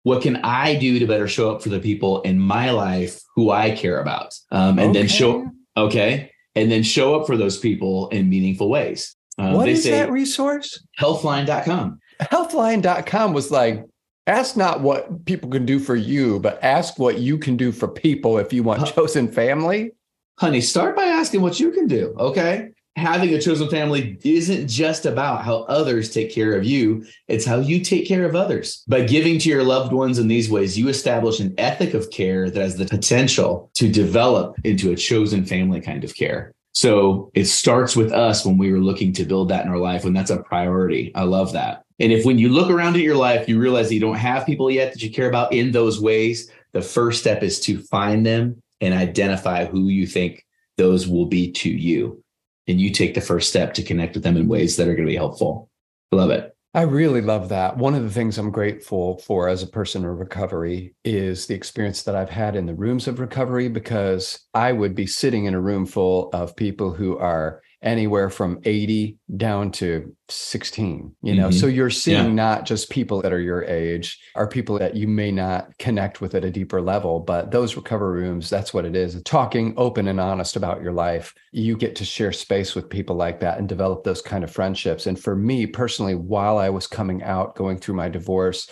What 0.03 0.23
can 0.23 0.37
I 0.37 0.77
do 0.77 0.99
to 0.99 1.07
better 1.07 1.29
show 1.29 1.55
up 1.55 1.63
for 1.63 1.69
the 1.69 1.81
people 1.81 2.23
in 2.23 2.39
my 2.39 2.71
life 2.71 3.21
who 3.37 3.51
I 3.51 3.71
care 3.71 4.01
about? 4.01 4.35
Um, 4.51 4.79
and 4.79 4.95
then 4.95 5.09
show, 5.09 5.51
okay 5.77 6.31
and 6.55 6.71
then 6.71 6.83
show 6.83 7.19
up 7.19 7.27
for 7.27 7.37
those 7.37 7.59
people 7.59 8.09
in 8.09 8.29
meaningful 8.29 8.69
ways 8.69 9.17
uh, 9.39 9.53
What 9.53 9.69
is 9.69 9.85
that 9.85 10.11
resource? 10.11 10.85
healthline.com 10.99 12.01
Healthline.com 12.21 13.33
was 13.33 13.51
like, 13.51 13.83
ask 14.27 14.55
not 14.55 14.83
what 14.83 15.25
people 15.25 15.49
can 15.49 15.65
do 15.65 15.79
for 15.79 15.97
you, 15.97 16.39
but 16.41 16.63
ask 16.63 16.99
what 16.99 17.19
you 17.19 17.39
can 17.39 17.57
do 17.57 17.73
for 17.73 17.89
people 17.89 18.37
if 18.37 18.53
you 18.53 18.63
want 18.63 18.87
chosen 18.95 19.27
family. 19.27 19.93
honey 20.39 20.61
start 20.61 20.95
by 20.95 21.05
asking 21.05 21.41
what 21.41 21.59
you 21.59 21.71
can 21.71 21.87
do 21.87 22.15
okay 22.19 22.69
having 23.01 23.35
a 23.35 23.41
chosen 23.41 23.69
family 23.69 24.19
isn't 24.23 24.69
just 24.69 25.07
about 25.07 25.45
how 25.45 25.63
others 25.63 26.11
take 26.11 26.33
care 26.33 26.55
of 26.55 26.65
you. 26.65 27.05
It's 27.29 27.45
how 27.45 27.59
you 27.59 27.81
take 27.81 28.07
care 28.07 28.25
of 28.25 28.37
others. 28.37 28.85
By 28.87 29.03
giving 29.03 29.39
to 29.41 29.49
your 29.49 29.65
loved 29.65 29.93
ones 29.93 30.19
in 30.19 30.29
these 30.29 30.51
ways 30.51 30.79
you 30.79 30.89
establish 30.89 31.41
an 31.41 31.55
ethic 31.59 31.95
of 31.95 32.11
care 32.11 32.51
that 32.51 32.61
has 32.61 32.77
the 32.77 32.87
potential 32.87 33.71
to 33.75 33.91
develop 33.91 34.57
into 34.65 34.93
a 34.93 34.97
chosen 34.97 35.45
family 35.45 35.81
kind 35.81 36.05
of 36.05 36.15
care. 36.15 36.53
So 36.73 37.31
it 37.35 37.47
starts 37.47 37.97
with 37.97 38.13
us 38.13 38.45
when 38.45 38.57
we 38.57 38.71
were 38.71 38.79
looking 38.79 39.13
to 39.15 39.25
build 39.25 39.49
that 39.49 39.65
in 39.65 39.71
our 39.71 39.79
life 39.79 40.05
when 40.05 40.13
that's 40.13 40.31
a 40.31 40.43
priority. 40.43 41.13
I 41.15 41.25
love 41.25 41.53
that. 41.55 41.83
And 41.99 42.13
if 42.13 42.25
when 42.25 42.39
you 42.39 42.49
look 42.49 42.71
around 42.71 42.95
at 42.95 43.03
your 43.03 43.17
life 43.17 43.49
you 43.49 43.59
realize 43.59 43.89
that 43.89 43.95
you 43.95 44.01
don't 44.01 44.15
have 44.15 44.47
people 44.47 44.71
yet 44.71 44.93
that 44.93 45.03
you 45.03 45.11
care 45.11 45.29
about 45.29 45.53
in 45.53 45.73
those 45.73 46.01
ways 46.01 46.51
the 46.73 46.83
first 46.83 47.21
step 47.21 47.43
is 47.43 47.61
to 47.61 47.81
find 47.81 48.25
them 48.25 48.63
and 48.81 48.95
identify 48.95 49.65
who 49.65 49.89
you 49.89 50.07
think 50.07 50.47
those 50.77 51.07
will 51.07 51.27
be 51.27 51.53
to 51.53 51.69
you. 51.69 52.23
And 52.71 52.81
you 52.81 52.91
take 52.91 53.15
the 53.15 53.21
first 53.21 53.49
step 53.49 53.75
to 53.75 53.83
connect 53.83 54.15
with 54.15 54.23
them 54.23 54.37
in 54.37 54.49
ways 54.49 54.77
that 54.77 54.89
are 54.89 54.95
going 54.95 55.07
to 55.07 55.13
be 55.13 55.17
helpful. 55.17 55.69
Love 56.13 56.31
it. 56.31 56.57
I 56.73 56.83
really 56.83 57.21
love 57.21 57.49
that. 57.49 57.77
One 57.77 57.97
of 57.97 58.05
the 58.05 58.11
things 58.11 58.39
I'm 58.39 58.53
grateful 58.53 59.19
for 59.19 59.49
as 59.49 59.65
a 59.65 59.67
person 59.67 60.05
in 60.05 60.09
recovery 60.09 60.95
is 61.05 61.47
the 61.47 61.55
experience 61.55 62.05
that 62.05 62.15
I've 62.15 62.31
had 62.31 62.55
in 62.55 62.67
the 62.67 62.77
rooms 62.77 63.09
of 63.09 63.19
recovery 63.19 63.69
because 63.69 64.47
I 64.55 64.71
would 64.71 64.95
be 64.95 65.07
sitting 65.09 65.47
in 65.47 65.55
a 65.55 65.61
room 65.61 65.85
full 65.85 66.31
of 66.33 66.55
people 66.55 66.93
who 66.93 67.19
are 67.19 67.61
anywhere 67.83 68.29
from 68.29 68.61
80 68.65 69.17
down 69.37 69.71
to 69.73 70.15
16 70.29 71.15
you 71.23 71.35
know 71.35 71.49
Mhm. 71.49 71.55
so 71.55 71.67
you're 71.67 71.89
seeing 71.89 72.27
Yeah. 72.27 72.33
not 72.33 72.67
just 72.67 72.91
people 72.91 73.23
that 73.23 73.33
are 73.33 73.41
your 73.41 73.65
age 73.65 74.19
are 74.35 74.47
people 74.47 74.79
that 74.79 74.97
you 74.97 75.09
may 75.09 75.31
not 75.31 75.77
connect 75.79 76.21
with 76.21 76.35
at 76.35 76.45
a 76.45 76.51
deeper 76.51 76.83
level 76.83 77.21
but 77.21 77.51
those 77.51 77.77
recovery 77.77 78.23
rooms 78.23 78.51
that's 78.51 78.75
what 78.75 78.85
it 78.85 78.95
is 78.95 79.23
talking 79.25 79.73
open 79.79 80.09
and 80.09 80.21
honest 80.21 80.57
about 80.57 80.83
your 80.83 80.93
life 80.93 81.33
you 81.53 81.75
get 81.77 81.97
to 81.97 82.05
share 82.05 82.33
space 82.33 82.75
with 82.75 82.91
people 82.91 83.17
like 83.17 83.41
that 83.41 83.59
and 83.59 83.69
develop 83.69 84.05
those 84.05 84.21
kind 84.21 84.45
of 84.45 84.51
friendships 84.51 85.07
and 85.07 85.19
for 85.19 85.35
me 85.35 85.65
personally 85.67 86.15
while 86.15 86.59
i 86.59 86.69
was 86.69 86.87
coming 86.87 87.23
out 87.23 87.55
going 87.57 87.79
through 87.79 87.95
my 87.95 88.09
divorce 88.11 88.69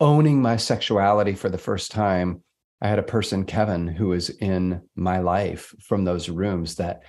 owning 0.00 0.40
my 0.40 0.56
sexuality 0.56 1.34
for 1.34 1.50
the 1.50 1.58
first 1.58 1.90
time 1.90 2.42
i 2.80 2.88
had 2.88 2.98
a 2.98 3.02
person 3.02 3.44
kevin 3.44 3.86
who 3.86 4.08
was 4.08 4.30
in 4.30 4.80
my 4.96 5.18
life 5.18 5.74
from 5.82 6.04
those 6.04 6.28
rooms 6.30 6.76
that 6.76 7.02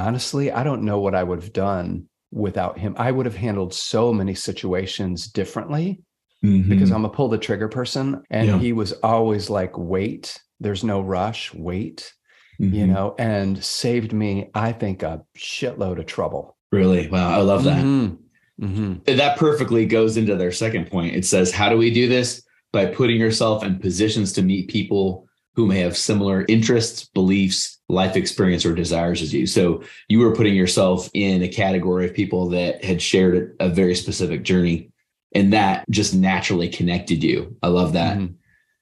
honestly, 0.00 0.50
I 0.52 0.62
don't 0.64 0.82
know 0.82 1.00
what 1.00 1.14
I 1.14 1.22
would 1.22 1.40
have 1.42 1.52
done 1.52 2.06
without 2.32 2.78
him. 2.78 2.94
I 2.98 3.10
would 3.10 3.26
have 3.26 3.36
handled 3.36 3.72
so 3.74 4.12
many 4.12 4.34
situations 4.34 5.28
differently 5.28 6.00
because 6.42 6.92
I'm 6.92 7.04
a 7.04 7.08
pull 7.08 7.28
the 7.28 7.38
trigger 7.38 7.68
person. 7.68 8.22
And 8.30 8.46
Yeah. 8.48 8.58
he 8.58 8.72
was 8.72 8.92
always 9.02 9.50
like, 9.50 9.76
wait, 9.76 10.38
there's 10.60 10.84
no 10.84 11.00
rush, 11.00 11.52
wait, 11.54 12.12
Mhm. 12.60 12.72
you 12.72 12.86
know, 12.86 13.14
and 13.18 13.62
saved 13.64 14.12
me, 14.12 14.50
I 14.54 14.70
think, 14.72 15.02
a 15.02 15.22
shitload 15.36 15.98
of 15.98 16.06
trouble. 16.06 16.56
really 16.72 17.08
wow. 17.08 17.30
I 17.30 17.40
love 17.42 17.62
that. 17.64 17.82
Mhm. 17.84 18.18
Mhm. 18.60 19.04
That 19.16 19.38
perfectly 19.38 19.86
goes 19.86 20.16
into 20.16 20.34
their 20.36 20.50
second 20.52 20.90
point. 20.90 21.14
It 21.14 21.24
says, 21.24 21.52
How 21.52 21.68
do 21.68 21.76
we 21.76 21.90
do 21.92 22.08
this? 22.08 22.42
By 22.72 22.86
putting 22.86 23.18
yourself 23.20 23.64
in 23.64 23.78
positions 23.78 24.32
to 24.34 24.42
meet 24.42 24.68
people 24.68 25.26
who 25.54 25.66
may 25.66 25.78
have 25.80 25.96
similar 25.96 26.44
interests, 26.48 27.08
beliefs, 27.14 27.75
life 27.88 28.16
experience, 28.16 28.66
or 28.66 28.74
desires 28.74 29.22
as 29.22 29.32
you. 29.32 29.46
So 29.46 29.82
you 30.08 30.18
were 30.18 30.34
putting 30.34 30.54
yourself 30.54 31.08
in 31.14 31.42
a 31.42 31.48
category 31.48 32.06
of 32.06 32.14
people 32.14 32.48
that 32.50 32.84
had 32.84 33.00
shared 33.00 33.54
a 33.60 33.68
very 33.68 33.94
specific 33.94 34.42
journey, 34.42 34.90
and 35.34 35.52
that 35.52 35.84
just 35.90 36.14
naturally 36.14 36.68
connected 36.68 37.22
you. 37.22 37.56
I 37.62 37.68
love 37.68 37.92
that. 37.92 38.16
Mhm. 38.18 38.34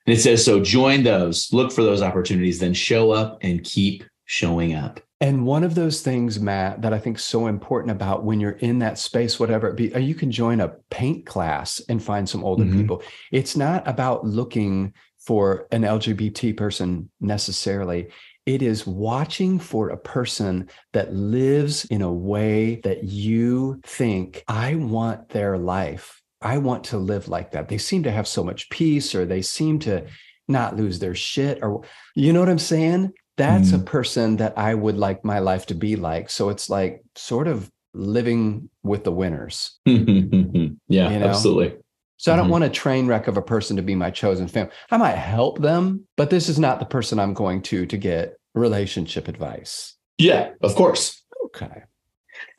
And 0.07 0.14
it 0.14 0.21
says, 0.21 0.45
so 0.45 0.62
join 0.62 1.03
those, 1.03 1.53
look 1.53 1.73
for 1.73 1.83
those 1.83 2.03
opportunities, 2.03 2.59
then 2.59 2.75
show 2.75 3.11
up 3.11 3.38
and 3.43 3.62
keep 3.64 4.05
showing 4.27 4.75
up. 4.75 5.01
And 5.21 5.47
one 5.47 5.64
of 5.64 5.75
those 5.75 6.03
things, 6.03 6.40
Matt, 6.40 6.83
that 6.83 6.93
I 6.93 6.99
think 6.99 7.17
is 7.17 7.25
so 7.25 7.47
important 7.47 7.93
about 7.93 8.25
when 8.25 8.40
you're 8.40 8.53
in 8.53 8.81
that 8.81 8.99
space, 8.99 9.40
whatever 9.40 9.69
it 9.69 9.77
be, 9.77 9.95
uh, 9.95 9.99
you 9.99 10.14
can 10.14 10.31
join 10.31 10.61
a 10.61 10.75
paint 10.90 11.25
class 11.25 11.81
and 11.88 12.03
find 12.03 12.29
some 12.29 12.45
older 12.45 12.64
Mhm. 12.64 12.77
people. 12.77 13.03
It's 13.33 13.57
not 13.57 13.87
about 13.88 14.27
looking 14.27 14.93
for 15.19 15.67
an 15.73 15.85
LGBT 15.85 16.53
person 16.53 17.09
necessarily. 17.21 18.09
It 18.46 18.62
is 18.62 18.87
watching 18.87 19.59
for 19.59 19.88
a 19.88 19.96
person 19.96 20.68
that 20.92 21.14
lives 21.14 21.87
in 21.87 22.02
a 22.02 22.12
way 22.12 22.76
that 22.85 23.04
you 23.04 23.80
think, 23.85 24.44
I 24.48 24.74
want 24.74 25.30
their 25.30 25.57
life. 25.57 26.20
I 26.42 26.59
want 26.59 26.85
to 26.85 26.98
live 26.98 27.28
like 27.28 27.52
that. 27.52 27.68
They 27.68 27.78
seem 27.78 28.02
to 28.02 28.11
have 28.11 28.28
so 28.28 28.44
much 28.44 28.68
peace, 28.68 29.14
or 29.14 29.24
they 29.24 29.40
seem 29.40 29.78
to 29.80 30.07
not 30.46 30.76
lose 30.76 30.98
their 30.98 31.14
shit, 31.14 31.61
or 31.62 31.85
you 32.14 32.35
know 32.35 32.40
what 32.40 32.50
I'm 32.50 32.59
saying? 32.59 33.12
That's 33.37 33.72
a 33.72 33.78
mm. 33.78 33.87
person 33.87 34.37
that 34.37 34.57
I 34.59 34.74
would 34.74 34.96
like 34.96 35.24
my 35.24 35.38
life 35.38 35.66
to 35.66 35.74
be 35.74 35.96
like. 35.96 36.28
So 36.28 36.50
it's 36.50 36.68
like 36.68 37.02
sort 37.16 37.48
of 37.48 37.70
living 37.94 38.68
with 38.83 39.04
the 39.04 39.12
winners. 39.12 39.78
yeah, 39.87 39.94
You 39.96 41.18
know? 41.18 41.28
absolutely. 41.28 41.78
So 42.16 42.33
I 42.33 42.37
don't 42.37 42.46
Mhm. 42.46 42.50
want 42.53 42.64
a 42.64 42.68
train 42.70 43.07
wreck 43.07 43.27
of 43.29 43.37
a 43.37 43.42
person 43.42 43.77
to 43.77 43.83
be 43.83 43.94
my 43.94 44.11
chosen 44.11 44.46
family. 44.48 44.72
I 44.90 44.96
might 44.96 45.16
help 45.16 45.61
them, 45.61 46.07
but 46.16 46.31
this 46.31 46.48
is 46.48 46.59
not 46.59 46.79
the 46.79 46.87
person 46.87 47.18
I'm 47.18 47.35
going 47.35 47.61
to 47.62 47.87
to 47.87 47.96
get 47.96 48.37
relationship 48.55 49.27
advice. 49.29 49.94
Yeah, 50.18 50.50
of 50.62 50.74
course. 50.77 51.22
Okay. 51.46 51.83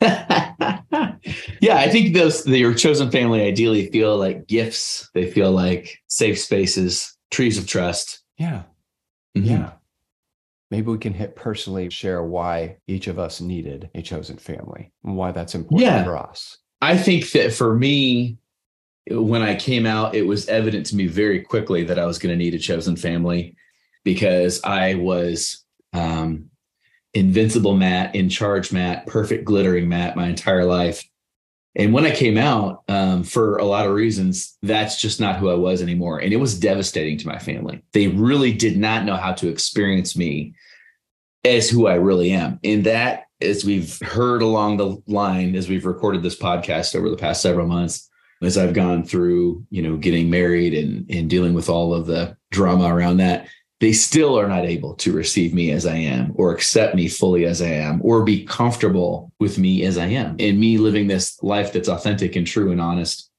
yeah, 1.60 1.76
I 1.76 1.88
think 1.90 2.14
those 2.14 2.46
your 2.46 2.74
chosen 2.74 3.10
family 3.10 3.42
ideally 3.42 3.90
feel 3.90 4.16
like 4.16 4.46
gifts. 4.46 5.08
They 5.14 5.30
feel 5.30 5.52
like 5.52 5.98
safe 6.08 6.38
spaces, 6.38 7.16
trees 7.30 7.58
of 7.58 7.66
trust. 7.66 8.22
Yeah. 8.38 8.62
Mhm. 9.36 9.46
Yeah. 9.46 9.72
Maybe 10.70 10.88
we 10.90 10.98
can 10.98 11.14
hit 11.14 11.36
personally 11.36 11.88
share 11.90 12.22
why 12.24 12.78
each 12.86 13.06
of 13.06 13.18
us 13.18 13.40
needed 13.40 13.88
a 13.94 14.02
chosen 14.02 14.36
family 14.36 14.92
and 15.04 15.16
why 15.16 15.30
that's 15.32 15.54
important 15.54 15.86
Yeah. 15.86 16.04
for 16.04 16.16
us. 16.16 16.58
I 16.82 16.96
think 16.98 17.30
that 17.32 17.52
for 17.52 17.74
me, 17.74 18.38
when 19.08 19.42
I 19.42 19.54
came 19.54 19.86
out, 19.86 20.14
it 20.14 20.26
was 20.26 20.48
evident 20.48 20.86
to 20.86 20.96
me 20.96 21.06
very 21.06 21.40
quickly 21.40 21.84
that 21.84 21.98
I 21.98 22.06
was 22.06 22.18
going 22.18 22.32
to 22.32 22.36
need 22.36 22.54
a 22.54 22.58
chosen 22.58 22.96
family 22.96 23.56
because 24.04 24.62
I 24.64 24.94
was 24.94 25.64
um, 25.92 26.50
invincible 27.14 27.76
Matt, 27.76 28.14
in 28.14 28.28
charge 28.28 28.72
Matt, 28.72 29.06
perfect 29.06 29.44
glittering 29.44 29.88
Matt 29.88 30.16
my 30.16 30.26
entire 30.26 30.64
life. 30.64 31.04
And 31.76 31.92
when 31.92 32.06
I 32.06 32.10
came 32.10 32.38
out, 32.38 32.82
um, 32.88 33.22
for 33.22 33.58
a 33.58 33.64
lot 33.64 33.86
of 33.86 33.92
reasons, 33.92 34.56
that's 34.62 35.00
just 35.00 35.20
not 35.20 35.36
who 35.36 35.50
I 35.50 35.54
was 35.54 35.82
anymore. 35.82 36.18
And 36.18 36.32
it 36.32 36.36
was 36.36 36.58
devastating 36.58 37.18
to 37.18 37.26
my 37.26 37.38
family. 37.38 37.82
They 37.92 38.08
really 38.08 38.52
did 38.52 38.78
not 38.78 39.04
know 39.04 39.16
how 39.16 39.34
to 39.34 39.48
experience 39.48 40.16
me 40.16 40.54
as 41.44 41.68
who 41.68 41.86
I 41.86 41.94
really 41.94 42.32
am. 42.32 42.58
And 42.64 42.84
that, 42.84 43.24
as 43.42 43.64
we've 43.64 44.00
heard 44.00 44.40
along 44.40 44.78
the 44.78 44.96
line, 45.06 45.54
as 45.54 45.68
we've 45.68 45.84
recorded 45.84 46.22
this 46.22 46.38
podcast 46.38 46.96
over 46.96 47.10
the 47.10 47.16
past 47.16 47.42
several 47.42 47.66
months, 47.66 48.08
as 48.42 48.58
I've 48.58 48.74
gone 48.74 49.04
through, 49.04 49.64
you 49.70 49.82
know, 49.82 49.96
getting 49.96 50.30
married 50.30 50.74
and, 50.74 51.10
and 51.10 51.30
dealing 51.30 51.54
with 51.54 51.68
all 51.68 51.94
of 51.94 52.06
the 52.06 52.36
drama 52.50 52.94
around 52.94 53.18
that, 53.18 53.48
they 53.80 53.92
still 53.92 54.38
are 54.38 54.48
not 54.48 54.64
able 54.64 54.94
to 54.94 55.12
receive 55.12 55.52
me 55.52 55.70
as 55.70 55.84
I 55.86 55.96
am 55.96 56.32
or 56.36 56.52
accept 56.52 56.94
me 56.94 57.08
fully 57.08 57.44
as 57.44 57.60
I 57.60 57.68
am 57.68 58.00
or 58.02 58.24
be 58.24 58.44
comfortable 58.44 59.32
with 59.38 59.58
me 59.58 59.84
as 59.84 59.98
I 59.98 60.06
am 60.06 60.36
and 60.38 60.58
me 60.58 60.78
living 60.78 61.06
this 61.06 61.42
life 61.42 61.72
that's 61.72 61.88
authentic 61.88 62.36
and 62.36 62.46
true 62.46 62.72
and 62.72 62.80
honest. 62.80 63.30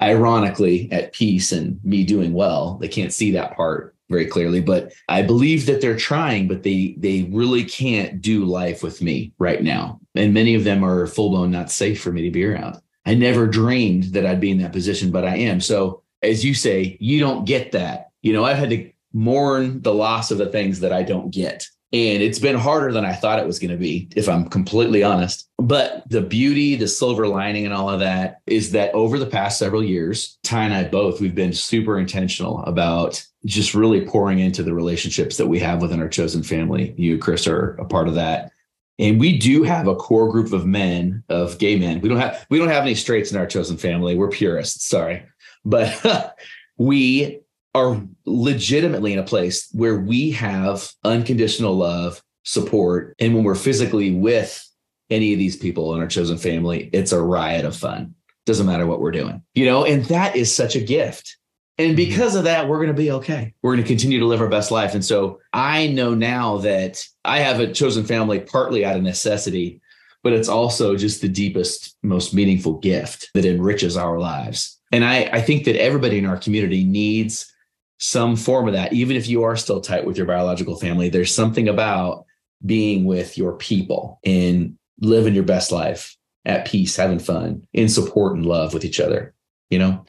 Ironically, 0.00 0.88
at 0.92 1.12
peace 1.12 1.50
and 1.50 1.80
me 1.82 2.04
doing 2.04 2.32
well, 2.32 2.78
they 2.80 2.86
can't 2.86 3.12
see 3.12 3.32
that 3.32 3.56
part 3.56 3.96
very 4.08 4.26
clearly, 4.26 4.60
but 4.60 4.92
I 5.08 5.22
believe 5.22 5.66
that 5.66 5.80
they're 5.80 5.96
trying, 5.96 6.46
but 6.46 6.62
they 6.62 6.94
they 6.98 7.28
really 7.32 7.64
can't 7.64 8.22
do 8.22 8.44
life 8.44 8.82
with 8.82 9.02
me 9.02 9.32
right 9.38 9.62
now. 9.62 10.00
And 10.14 10.32
many 10.32 10.54
of 10.54 10.64
them 10.64 10.84
are 10.84 11.06
full 11.08 11.30
blown 11.30 11.50
not 11.50 11.70
safe 11.70 12.00
for 12.00 12.12
me 12.12 12.22
to 12.22 12.30
be 12.30 12.44
around. 12.44 12.80
I 13.08 13.14
never 13.14 13.46
dreamed 13.46 14.04
that 14.12 14.26
I'd 14.26 14.38
be 14.38 14.50
in 14.50 14.58
that 14.58 14.72
position, 14.72 15.10
but 15.10 15.24
I 15.24 15.36
am. 15.36 15.62
So 15.62 16.02
as 16.22 16.44
you 16.44 16.52
say, 16.52 16.98
you 17.00 17.20
don't 17.20 17.46
get 17.46 17.72
that. 17.72 18.10
You 18.20 18.34
know, 18.34 18.44
I've 18.44 18.58
had 18.58 18.68
to 18.68 18.90
mourn 19.14 19.80
the 19.80 19.94
loss 19.94 20.30
of 20.30 20.36
the 20.36 20.50
things 20.50 20.80
that 20.80 20.92
I 20.92 21.04
don't 21.04 21.30
get. 21.30 21.66
And 21.90 22.22
it's 22.22 22.38
been 22.38 22.54
harder 22.54 22.92
than 22.92 23.06
I 23.06 23.14
thought 23.14 23.38
it 23.38 23.46
was 23.46 23.58
going 23.58 23.70
to 23.70 23.78
be, 23.78 24.10
if 24.14 24.28
I'm 24.28 24.50
completely 24.50 25.02
honest. 25.02 25.48
But 25.56 26.02
the 26.10 26.20
beauty, 26.20 26.76
the 26.76 26.86
silver 26.86 27.26
lining, 27.26 27.64
and 27.64 27.72
all 27.72 27.88
of 27.88 28.00
that 28.00 28.42
is 28.46 28.72
that 28.72 28.92
over 28.92 29.18
the 29.18 29.24
past 29.24 29.58
several 29.58 29.82
years, 29.82 30.36
Ty 30.42 30.64
and 30.64 30.74
I 30.74 30.84
both, 30.84 31.18
we've 31.18 31.34
been 31.34 31.54
super 31.54 31.98
intentional 31.98 32.62
about 32.64 33.24
just 33.46 33.74
really 33.74 34.02
pouring 34.04 34.38
into 34.38 34.62
the 34.62 34.74
relationships 34.74 35.38
that 35.38 35.46
we 35.46 35.58
have 35.60 35.80
within 35.80 36.02
our 36.02 36.10
chosen 36.10 36.42
family. 36.42 36.94
You, 36.98 37.16
Chris, 37.16 37.46
are 37.46 37.70
a 37.76 37.86
part 37.86 38.08
of 38.08 38.16
that. 38.16 38.52
And 38.98 39.20
we 39.20 39.38
do 39.38 39.62
have 39.62 39.86
a 39.86 39.94
core 39.94 40.30
group 40.30 40.52
of 40.52 40.66
men, 40.66 41.22
of 41.28 41.58
gay 41.58 41.78
men. 41.78 42.00
We 42.00 42.08
don't 42.08 42.18
have 42.18 42.46
we 42.50 42.58
don't 42.58 42.68
have 42.68 42.82
any 42.82 42.94
straights 42.94 43.30
in 43.30 43.38
our 43.38 43.46
chosen 43.46 43.76
family. 43.76 44.16
We're 44.16 44.28
purists, 44.28 44.86
sorry. 44.86 45.24
But 45.64 46.34
we 46.78 47.40
are 47.74 48.02
legitimately 48.24 49.12
in 49.12 49.18
a 49.18 49.24
place 49.24 49.68
where 49.72 49.98
we 49.98 50.32
have 50.32 50.90
unconditional 51.04 51.76
love, 51.76 52.22
support, 52.44 53.14
and 53.18 53.34
when 53.34 53.44
we're 53.44 53.54
physically 53.54 54.12
with 54.12 54.64
any 55.10 55.32
of 55.32 55.38
these 55.38 55.56
people 55.56 55.94
in 55.94 56.00
our 56.00 56.06
chosen 56.08 56.38
family, 56.38 56.90
it's 56.92 57.12
a 57.12 57.20
riot 57.20 57.64
of 57.64 57.76
fun. 57.76 58.14
Doesn't 58.46 58.66
matter 58.66 58.86
what 58.86 59.00
we're 59.00 59.10
doing, 59.10 59.42
you 59.54 59.66
know, 59.66 59.84
and 59.84 60.04
that 60.06 60.34
is 60.34 60.54
such 60.54 60.74
a 60.74 60.80
gift. 60.80 61.36
And 61.78 61.88
mm-hmm. 61.88 61.96
because 61.96 62.34
of 62.34 62.44
that, 62.44 62.68
we're 62.68 62.76
going 62.76 62.88
to 62.88 62.94
be 62.94 63.10
okay. 63.12 63.54
We're 63.62 63.74
going 63.74 63.84
to 63.84 63.88
continue 63.88 64.18
to 64.18 64.26
live 64.26 64.40
our 64.40 64.48
best 64.48 64.70
life. 64.70 64.94
And 64.94 65.04
so 65.04 65.40
I 65.52 65.86
know 65.88 66.14
now 66.14 66.58
that 66.58 67.02
I 67.24 67.38
have 67.38 67.60
a 67.60 67.72
chosen 67.72 68.04
family 68.04 68.40
partly 68.40 68.84
out 68.84 68.96
of 68.96 69.02
necessity, 69.02 69.80
but 70.22 70.32
it's 70.32 70.48
also 70.48 70.96
just 70.96 71.20
the 71.20 71.28
deepest, 71.28 71.96
most 72.02 72.34
meaningful 72.34 72.78
gift 72.78 73.30
that 73.34 73.44
enriches 73.44 73.96
our 73.96 74.18
lives. 74.18 74.78
And 74.90 75.04
I, 75.04 75.30
I 75.32 75.40
think 75.40 75.64
that 75.64 75.80
everybody 75.80 76.18
in 76.18 76.26
our 76.26 76.38
community 76.38 76.84
needs 76.84 77.52
some 77.98 78.36
form 78.36 78.66
of 78.66 78.74
that, 78.74 78.92
even 78.92 79.16
if 79.16 79.28
you 79.28 79.42
are 79.44 79.56
still 79.56 79.80
tight 79.80 80.04
with 80.04 80.16
your 80.16 80.26
biological 80.26 80.76
family, 80.76 81.08
there's 81.08 81.34
something 81.34 81.68
about 81.68 82.24
being 82.64 83.04
with 83.04 83.36
your 83.36 83.52
people 83.52 84.18
and 84.24 84.76
living 85.00 85.34
your 85.34 85.44
best 85.44 85.70
life 85.70 86.16
at 86.44 86.66
peace, 86.66 86.96
having 86.96 87.18
fun, 87.18 87.66
in 87.72 87.88
support 87.88 88.34
and 88.34 88.46
love 88.46 88.72
with 88.74 88.84
each 88.84 89.00
other, 89.00 89.34
you 89.70 89.78
know? 89.78 90.04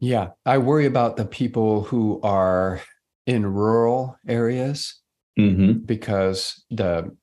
Yeah. 0.00 0.30
I 0.46 0.58
worry 0.58 0.86
about 0.86 1.16
the 1.16 1.24
people 1.24 1.82
who 1.82 2.20
are 2.22 2.80
in 3.26 3.46
rural 3.46 4.16
areas 4.26 5.00
mm-hmm. 5.38 5.80
because 5.84 6.64
the 6.70 7.14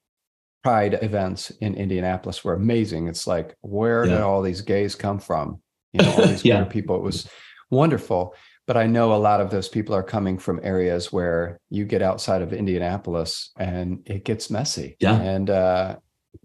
pride 0.63 0.99
events 1.01 1.51
in 1.61 1.75
Indianapolis 1.75 2.43
were 2.43 2.53
amazing. 2.53 3.07
It's 3.07 3.27
like, 3.27 3.55
where 3.61 4.05
yeah. 4.05 4.15
did 4.15 4.21
all 4.21 4.41
these 4.41 4.61
gays 4.61 4.95
come 4.95 5.19
from? 5.19 5.61
You 5.93 6.03
know, 6.03 6.11
all 6.11 6.25
these 6.27 6.45
yeah. 6.45 6.63
people. 6.65 6.95
It 6.95 7.03
was 7.03 7.27
wonderful 7.71 8.35
but 8.67 8.77
I 8.77 8.87
know 8.87 9.13
a 9.13 9.15
lot 9.15 9.41
of 9.41 9.51
those 9.51 9.69
people 9.69 9.93
are 9.93 10.03
coming 10.03 10.37
from 10.37 10.59
areas 10.63 11.13
where 11.13 11.59
you 11.69 11.85
get 11.85 12.01
outside 12.01 12.41
of 12.41 12.51
Indianapolis 12.51 13.51
and 13.59 14.01
it 14.05 14.25
gets 14.25 14.49
messy. 14.49 14.97
Yeah. 14.99 15.19
And 15.21 15.49
uh, 15.49 15.97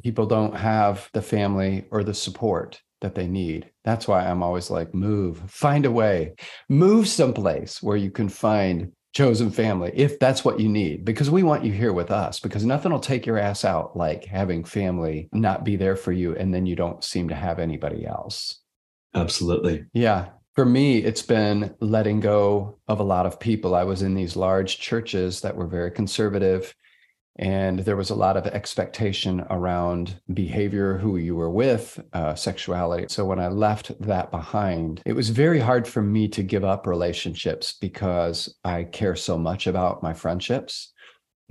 people 0.03 0.27
don't 0.27 0.55
have 0.55 1.09
the 1.15 1.23
family 1.23 1.87
or 1.91 2.05
the 2.05 2.15
support 2.15 2.81
that 3.01 3.15
they 3.15 3.27
need. 3.27 3.71
That's 3.85 4.07
why 4.07 4.27
I'm 4.27 4.43
always 4.43 4.71
like, 4.71 4.95
move, 4.95 5.43
find 5.51 5.87
a 5.87 5.91
way, 5.91 6.35
move 6.69 7.09
someplace 7.09 7.83
where 7.83 7.97
you 7.97 8.11
can 8.11 8.29
find 8.29 8.93
chosen 9.13 9.51
family 9.51 9.91
if 9.93 10.21
that's 10.21 10.45
what 10.45 10.61
you 10.61 10.69
need 10.69 11.05
because 11.05 11.29
we 11.29 11.43
want 11.43 11.65
you 11.65 11.73
here 11.73 11.93
with 11.93 12.13
us 12.13 12.39
because 12.39 12.65
nothing 12.65 12.93
will 12.93 13.01
take 13.01 13.27
your 13.27 13.39
ass 13.39 13.65
out 13.65 13.97
like 13.97 14.25
having 14.25 14.63
family 14.63 15.29
not 15.33 15.65
be 15.65 15.75
there 15.75 15.97
for 15.97 16.13
you 16.13 16.37
and 16.37 16.55
then 16.55 16.65
you 16.65 16.77
don't 16.77 17.03
seem 17.03 17.29
to 17.29 17.35
have 17.35 17.59
anybody 17.59 18.07
else 18.07 18.61
absolutely 19.17 19.85
yeah 19.93 20.29
for 20.55 20.65
me, 20.65 20.99
it's 20.99 21.23
been 21.23 21.75
letting 21.81 22.21
go 22.21 22.79
of 22.89 23.01
a 23.01 23.05
lot 23.05 23.25
of 23.25 23.39
people. 23.39 23.75
I 23.75 23.85
was 23.85 24.03
in 24.03 24.15
these 24.15 24.37
large 24.37 24.79
churches 24.79 25.41
that 25.43 25.57
were 25.57 25.67
very 25.67 25.91
conservative, 25.91 26.75
and 27.37 27.81
there 27.81 27.97
was 27.97 28.11
a 28.11 28.15
lot 28.15 28.37
of 28.37 28.47
expectation 28.47 29.45
around 29.51 30.21
behavior, 30.35 30.99
who 30.99 31.17
you 31.17 31.37
were 31.37 31.51
with, 31.51 32.01
uh, 32.13 32.35
sexuality. 32.35 33.07
So 33.09 33.25
when 33.25 33.39
I 33.39 33.49
left 33.49 33.93
that 34.01 34.31
behind, 34.31 35.01
it 35.07 35.15
was 35.15 35.31
very 35.31 35.61
hard 35.61 35.87
for 35.87 36.03
me 36.03 36.29
to 36.29 36.43
give 36.43 36.65
up 36.65 36.87
relationships 36.87 37.77
because 37.81 38.55
I 38.65 38.85
care 38.85 39.17
so 39.17 39.39
much 39.39 39.67
about 39.67 40.03
my 40.03 40.13
friendships. 40.13 40.93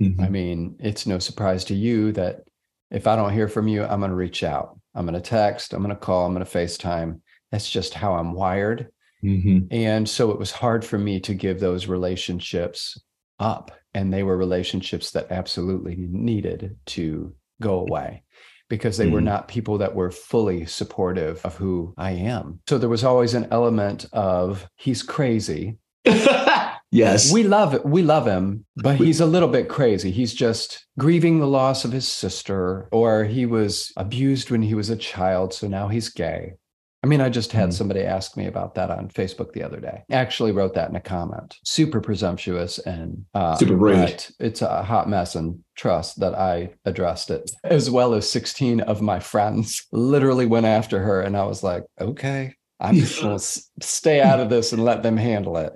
Mm-hmm. 0.00 0.20
I 0.20 0.28
mean, 0.28 0.76
it's 0.78 1.06
no 1.06 1.18
surprise 1.18 1.64
to 1.66 1.74
you 1.74 2.12
that 2.12 2.42
if 2.90 3.06
I 3.06 3.16
don't 3.16 3.32
hear 3.32 3.48
from 3.48 3.68
you, 3.68 3.84
I'm 3.84 4.00
going 4.00 4.10
to 4.10 4.16
reach 4.16 4.42
out. 4.42 4.78
I'm 4.94 5.06
going 5.06 5.14
to 5.14 5.20
text, 5.20 5.72
I'm 5.72 5.82
going 5.82 5.94
to 5.94 6.00
call, 6.00 6.26
I'm 6.26 6.34
going 6.34 6.44
to 6.44 6.50
FaceTime. 6.50 7.20
That's 7.50 7.70
just 7.70 7.94
how 7.94 8.14
I'm 8.14 8.32
wired. 8.32 8.90
Mm-hmm. 9.24 9.66
And 9.70 10.08
so 10.08 10.30
it 10.30 10.38
was 10.38 10.50
hard 10.50 10.84
for 10.84 10.98
me 10.98 11.20
to 11.20 11.34
give 11.34 11.60
those 11.60 11.86
relationships 11.86 13.00
up. 13.38 13.70
And 13.94 14.12
they 14.12 14.22
were 14.22 14.36
relationships 14.36 15.10
that 15.12 15.30
absolutely 15.30 15.96
needed 15.96 16.76
to 16.86 17.34
go 17.60 17.80
away 17.80 18.22
because 18.70 18.96
they 18.96 19.04
mm-hmm. 19.04 19.14
were 19.14 19.20
not 19.20 19.48
people 19.48 19.78
that 19.78 19.94
were 19.94 20.10
fully 20.10 20.64
supportive 20.64 21.44
of 21.44 21.56
who 21.56 21.92
I 21.98 22.12
am. 22.12 22.60
So 22.68 22.78
there 22.78 22.88
was 22.88 23.04
always 23.04 23.34
an 23.34 23.48
element 23.50 24.06
of 24.12 24.66
he's 24.76 25.02
crazy. 25.02 25.78
yes. 26.04 27.32
We 27.32 27.42
love 27.42 27.74
it. 27.74 27.84
We 27.84 28.02
love 28.02 28.26
him, 28.26 28.64
but 28.76 28.96
he's 28.96 29.20
a 29.20 29.26
little 29.26 29.48
bit 29.48 29.68
crazy. 29.68 30.12
He's 30.12 30.32
just 30.32 30.86
grieving 30.98 31.40
the 31.40 31.48
loss 31.48 31.84
of 31.84 31.92
his 31.92 32.06
sister 32.06 32.88
or 32.92 33.24
he 33.24 33.44
was 33.44 33.92
abused 33.96 34.50
when 34.50 34.62
he 34.62 34.74
was 34.74 34.88
a 34.88 34.96
child, 34.96 35.52
so 35.52 35.66
now 35.66 35.88
he's 35.88 36.08
gay. 36.08 36.54
I 37.02 37.06
mean, 37.06 37.20
I 37.20 37.30
just 37.30 37.52
had 37.52 37.70
mm. 37.70 37.72
somebody 37.72 38.00
ask 38.00 38.36
me 38.36 38.46
about 38.46 38.74
that 38.74 38.90
on 38.90 39.08
Facebook 39.08 39.52
the 39.52 39.62
other 39.62 39.80
day. 39.80 40.02
I 40.10 40.14
actually 40.14 40.52
wrote 40.52 40.74
that 40.74 40.90
in 40.90 40.96
a 40.96 41.00
comment. 41.00 41.56
Super 41.64 42.00
presumptuous 42.00 42.78
and 42.78 43.24
uh, 43.34 43.56
super 43.56 43.76
rude. 43.76 44.26
It's 44.38 44.60
a 44.60 44.82
hot 44.82 45.08
mess, 45.08 45.34
and 45.34 45.64
trust 45.76 46.20
that 46.20 46.34
I 46.34 46.74
addressed 46.84 47.30
it, 47.30 47.50
as 47.64 47.90
well 47.90 48.12
as 48.12 48.30
16 48.30 48.82
of 48.82 49.00
my 49.00 49.18
friends 49.18 49.86
literally 49.92 50.46
went 50.46 50.66
after 50.66 51.00
her. 51.00 51.22
And 51.22 51.36
I 51.36 51.44
was 51.44 51.62
like, 51.62 51.84
okay, 51.98 52.54
I'm 52.78 52.96
just 52.96 53.20
going 53.20 53.38
to 53.38 53.62
stay 53.80 54.20
out 54.20 54.40
of 54.40 54.50
this 54.50 54.72
and 54.72 54.84
let 54.84 55.02
them 55.02 55.16
handle 55.16 55.56
it. 55.56 55.72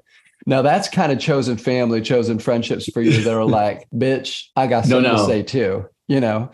Now 0.47 0.61
that's 0.61 0.89
kind 0.89 1.11
of 1.11 1.19
chosen 1.19 1.57
family, 1.57 2.03
chosen 2.03 2.39
friendships 2.39 2.91
for 2.91 3.01
you 3.01 3.23
that 3.23 3.35
are 3.35 3.45
like, 3.47 3.89
bitch, 3.95 4.45
I 4.57 4.67
got 4.67 4.85
something 4.85 5.11
no, 5.11 5.17
no. 5.17 5.23
to 5.23 5.27
say 5.27 5.43
too, 5.43 5.87
you 6.07 6.21
know? 6.21 6.51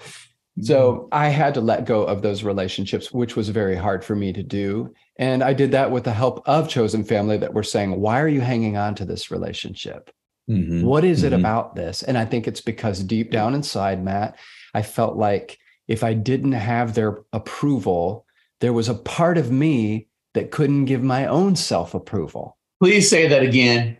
So 0.62 0.92
mm-hmm. 0.92 1.08
I 1.12 1.28
had 1.28 1.54
to 1.54 1.60
let 1.60 1.84
go 1.84 2.02
of 2.04 2.22
those 2.22 2.42
relationships, 2.42 3.12
which 3.12 3.36
was 3.36 3.48
very 3.48 3.76
hard 3.76 4.04
for 4.04 4.16
me 4.16 4.32
to 4.32 4.42
do. 4.42 4.92
And 5.16 5.42
I 5.42 5.52
did 5.52 5.72
that 5.72 5.90
with 5.90 6.04
the 6.04 6.12
help 6.12 6.46
of 6.46 6.68
chosen 6.68 7.04
family 7.04 7.36
that 7.38 7.54
were 7.54 7.62
saying, 7.62 8.00
Why 8.00 8.20
are 8.20 8.28
you 8.28 8.40
hanging 8.40 8.76
on 8.76 8.94
to 8.96 9.04
this 9.04 9.30
relationship? 9.30 10.10
Mm-hmm. 10.48 10.82
What 10.84 11.04
is 11.04 11.22
it 11.22 11.32
mm-hmm. 11.32 11.40
about 11.40 11.76
this? 11.76 12.02
And 12.02 12.18
I 12.18 12.24
think 12.24 12.48
it's 12.48 12.60
because 12.60 13.02
deep 13.02 13.30
down 13.30 13.54
inside, 13.54 14.02
Matt, 14.02 14.38
I 14.74 14.82
felt 14.82 15.16
like 15.16 15.58
if 15.88 16.02
I 16.04 16.14
didn't 16.14 16.52
have 16.52 16.94
their 16.94 17.18
approval, 17.32 18.26
there 18.60 18.72
was 18.72 18.88
a 18.88 18.94
part 18.94 19.38
of 19.38 19.50
me 19.50 20.08
that 20.34 20.50
couldn't 20.50 20.84
give 20.84 21.02
my 21.02 21.26
own 21.26 21.56
self 21.56 21.94
approval. 21.94 22.56
Please 22.82 23.08
say 23.08 23.28
that 23.28 23.42
again. 23.42 23.98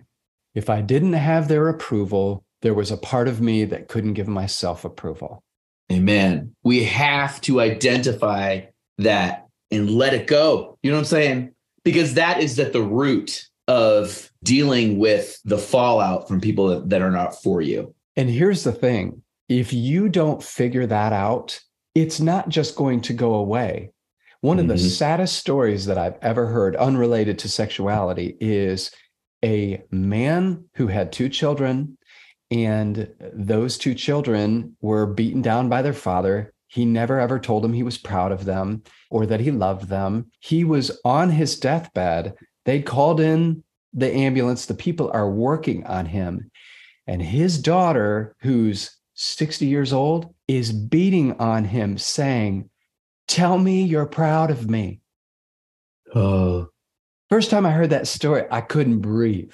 If 0.54 0.70
I 0.70 0.80
didn't 0.80 1.12
have 1.12 1.48
their 1.48 1.68
approval, 1.68 2.44
there 2.62 2.74
was 2.74 2.90
a 2.90 2.96
part 2.96 3.28
of 3.28 3.40
me 3.40 3.64
that 3.64 3.88
couldn't 3.88 4.14
give 4.14 4.28
myself 4.28 4.84
approval. 4.84 5.42
Amen. 5.90 6.54
We 6.62 6.84
have 6.84 7.40
to 7.42 7.60
identify 7.60 8.62
that 8.98 9.46
and 9.70 9.90
let 9.90 10.14
it 10.14 10.26
go. 10.26 10.78
You 10.82 10.90
know 10.90 10.96
what 10.96 11.00
I'm 11.00 11.06
saying? 11.06 11.52
Because 11.84 12.14
that 12.14 12.40
is 12.40 12.58
at 12.58 12.72
the 12.72 12.82
root 12.82 13.46
of 13.66 14.30
dealing 14.42 14.98
with 14.98 15.40
the 15.44 15.58
fallout 15.58 16.28
from 16.28 16.40
people 16.40 16.68
that, 16.68 16.90
that 16.90 17.02
are 17.02 17.10
not 17.10 17.40
for 17.42 17.60
you. 17.60 17.94
And 18.16 18.28
here's 18.28 18.64
the 18.64 18.72
thing 18.72 19.22
if 19.48 19.72
you 19.72 20.08
don't 20.08 20.42
figure 20.42 20.86
that 20.86 21.12
out, 21.12 21.60
it's 21.94 22.20
not 22.20 22.48
just 22.48 22.76
going 22.76 23.00
to 23.02 23.12
go 23.12 23.34
away. 23.34 23.90
One 24.42 24.58
of 24.58 24.68
the 24.68 24.74
Mhm. 24.74 24.90
saddest 24.90 25.36
stories 25.36 25.86
that 25.86 25.98
I've 25.98 26.16
ever 26.22 26.46
heard, 26.46 26.76
unrelated 26.76 27.38
to 27.40 27.48
sexuality, 27.48 28.36
is 28.40 28.90
a 29.44 29.82
man 29.90 30.64
who 30.76 30.86
had 30.86 31.12
two 31.12 31.28
children, 31.28 31.98
and 32.50 33.12
those 33.32 33.78
two 33.78 33.94
children 33.94 34.76
were 34.80 35.06
beaten 35.06 35.42
down 35.42 35.68
by 35.68 35.82
their 35.82 35.92
father. 35.92 36.52
He 36.68 36.84
never 36.84 37.18
ever 37.18 37.38
told 37.38 37.64
them 37.64 37.72
he 37.72 37.82
was 37.82 37.98
proud 37.98 38.32
of 38.32 38.44
them 38.44 38.82
or 39.10 39.26
that 39.26 39.40
he 39.40 39.50
loved 39.50 39.88
them. 39.88 40.30
He 40.40 40.64
was 40.64 41.00
on 41.04 41.30
his 41.30 41.58
deathbed. 41.58 42.34
They'd 42.64 42.86
called 42.86 43.20
in 43.20 43.64
the 43.92 44.12
ambulance. 44.12 44.66
The 44.66 44.74
people 44.74 45.10
are 45.12 45.30
working 45.30 45.84
on 45.86 46.06
him. 46.06 46.50
And 47.06 47.20
his 47.20 47.60
daughter, 47.60 48.36
who's 48.40 48.96
60 49.14 49.66
years 49.66 49.92
old, 49.92 50.32
is 50.46 50.72
beating 50.72 51.38
on 51.40 51.64
him, 51.64 51.98
saying, 51.98 52.70
Tell 53.26 53.58
me 53.58 53.82
you're 53.82 54.06
proud 54.06 54.50
of 54.50 54.68
me. 54.68 55.00
Oh, 56.14 56.68
First 57.30 57.50
time 57.50 57.64
I 57.64 57.70
heard 57.70 57.90
that 57.90 58.08
story, 58.08 58.44
I 58.50 58.60
couldn't 58.60 58.98
breathe 58.98 59.52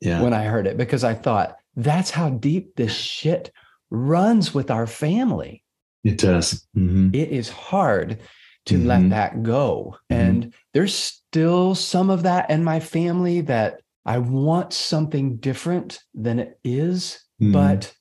yeah. 0.00 0.20
when 0.20 0.32
I 0.34 0.42
heard 0.42 0.66
it 0.66 0.76
because 0.76 1.04
I 1.04 1.14
thought, 1.14 1.56
that's 1.76 2.10
how 2.10 2.30
deep 2.30 2.74
this 2.76 2.94
shit 2.94 3.52
runs 3.90 4.54
with 4.54 4.70
our 4.70 4.86
family. 4.86 5.62
it 6.04 6.18
does. 6.18 6.64
Mhm. 6.76 7.12
It 7.14 7.30
is 7.30 7.48
hard 7.48 8.20
to 8.66 8.78
Mhm. 8.78 8.86
let 8.86 9.10
that 9.10 9.42
go. 9.42 9.96
Mhm. 10.08 10.16
And 10.16 10.54
there's 10.72 10.94
still 10.94 11.74
some 11.74 12.10
of 12.10 12.22
that 12.22 12.48
in 12.48 12.62
my 12.62 12.78
family 12.78 13.40
that 13.40 13.80
I 14.04 14.18
want 14.18 14.72
something 14.72 15.36
different 15.38 15.98
than 16.14 16.38
it 16.38 16.60
is. 16.62 17.18
Mhm. 17.42 17.52
But 17.52 17.92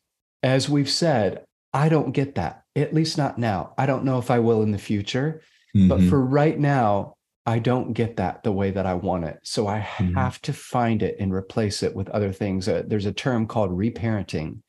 as 0.44 0.70
we've 0.70 0.90
said, 0.90 1.46
I 1.74 1.90
don't 1.90 2.12
get 2.12 2.36
that, 2.36 2.62
at 2.76 2.94
least 2.94 3.18
not 3.18 3.40
now. 3.40 3.74
I 3.76 3.88
don't 3.88 4.06
know 4.06 4.20
if 4.20 4.30
I 4.30 4.38
will 4.38 4.62
in 4.62 4.70
the 4.72 4.78
future. 4.78 5.42
But 5.74 6.00
Mhm. 6.02 6.10
for 6.10 6.24
right 6.24 6.60
now, 6.60 7.15
I 7.46 7.60
don't 7.60 7.94
get 7.94 8.18
that 8.18 8.44
the 8.44 8.52
way 8.52 8.72
that 8.72 8.86
I 8.86 8.96
want 8.96 9.26
it. 9.26 9.40
So 9.44 9.68
I 9.68 9.80
Mhm. 9.80 10.16
have 10.16 10.42
to 10.44 10.54
find 10.54 11.04
it 11.04 11.16
and 11.20 11.34
replace 11.34 11.84
it 11.84 11.96
with 11.96 12.10
other 12.10 12.32
things. 12.32 12.68
Uh, 12.68 12.84
there's 12.88 13.06
a 13.06 13.14
term 13.14 13.46
called 13.46 13.72
reparenting 13.72 14.62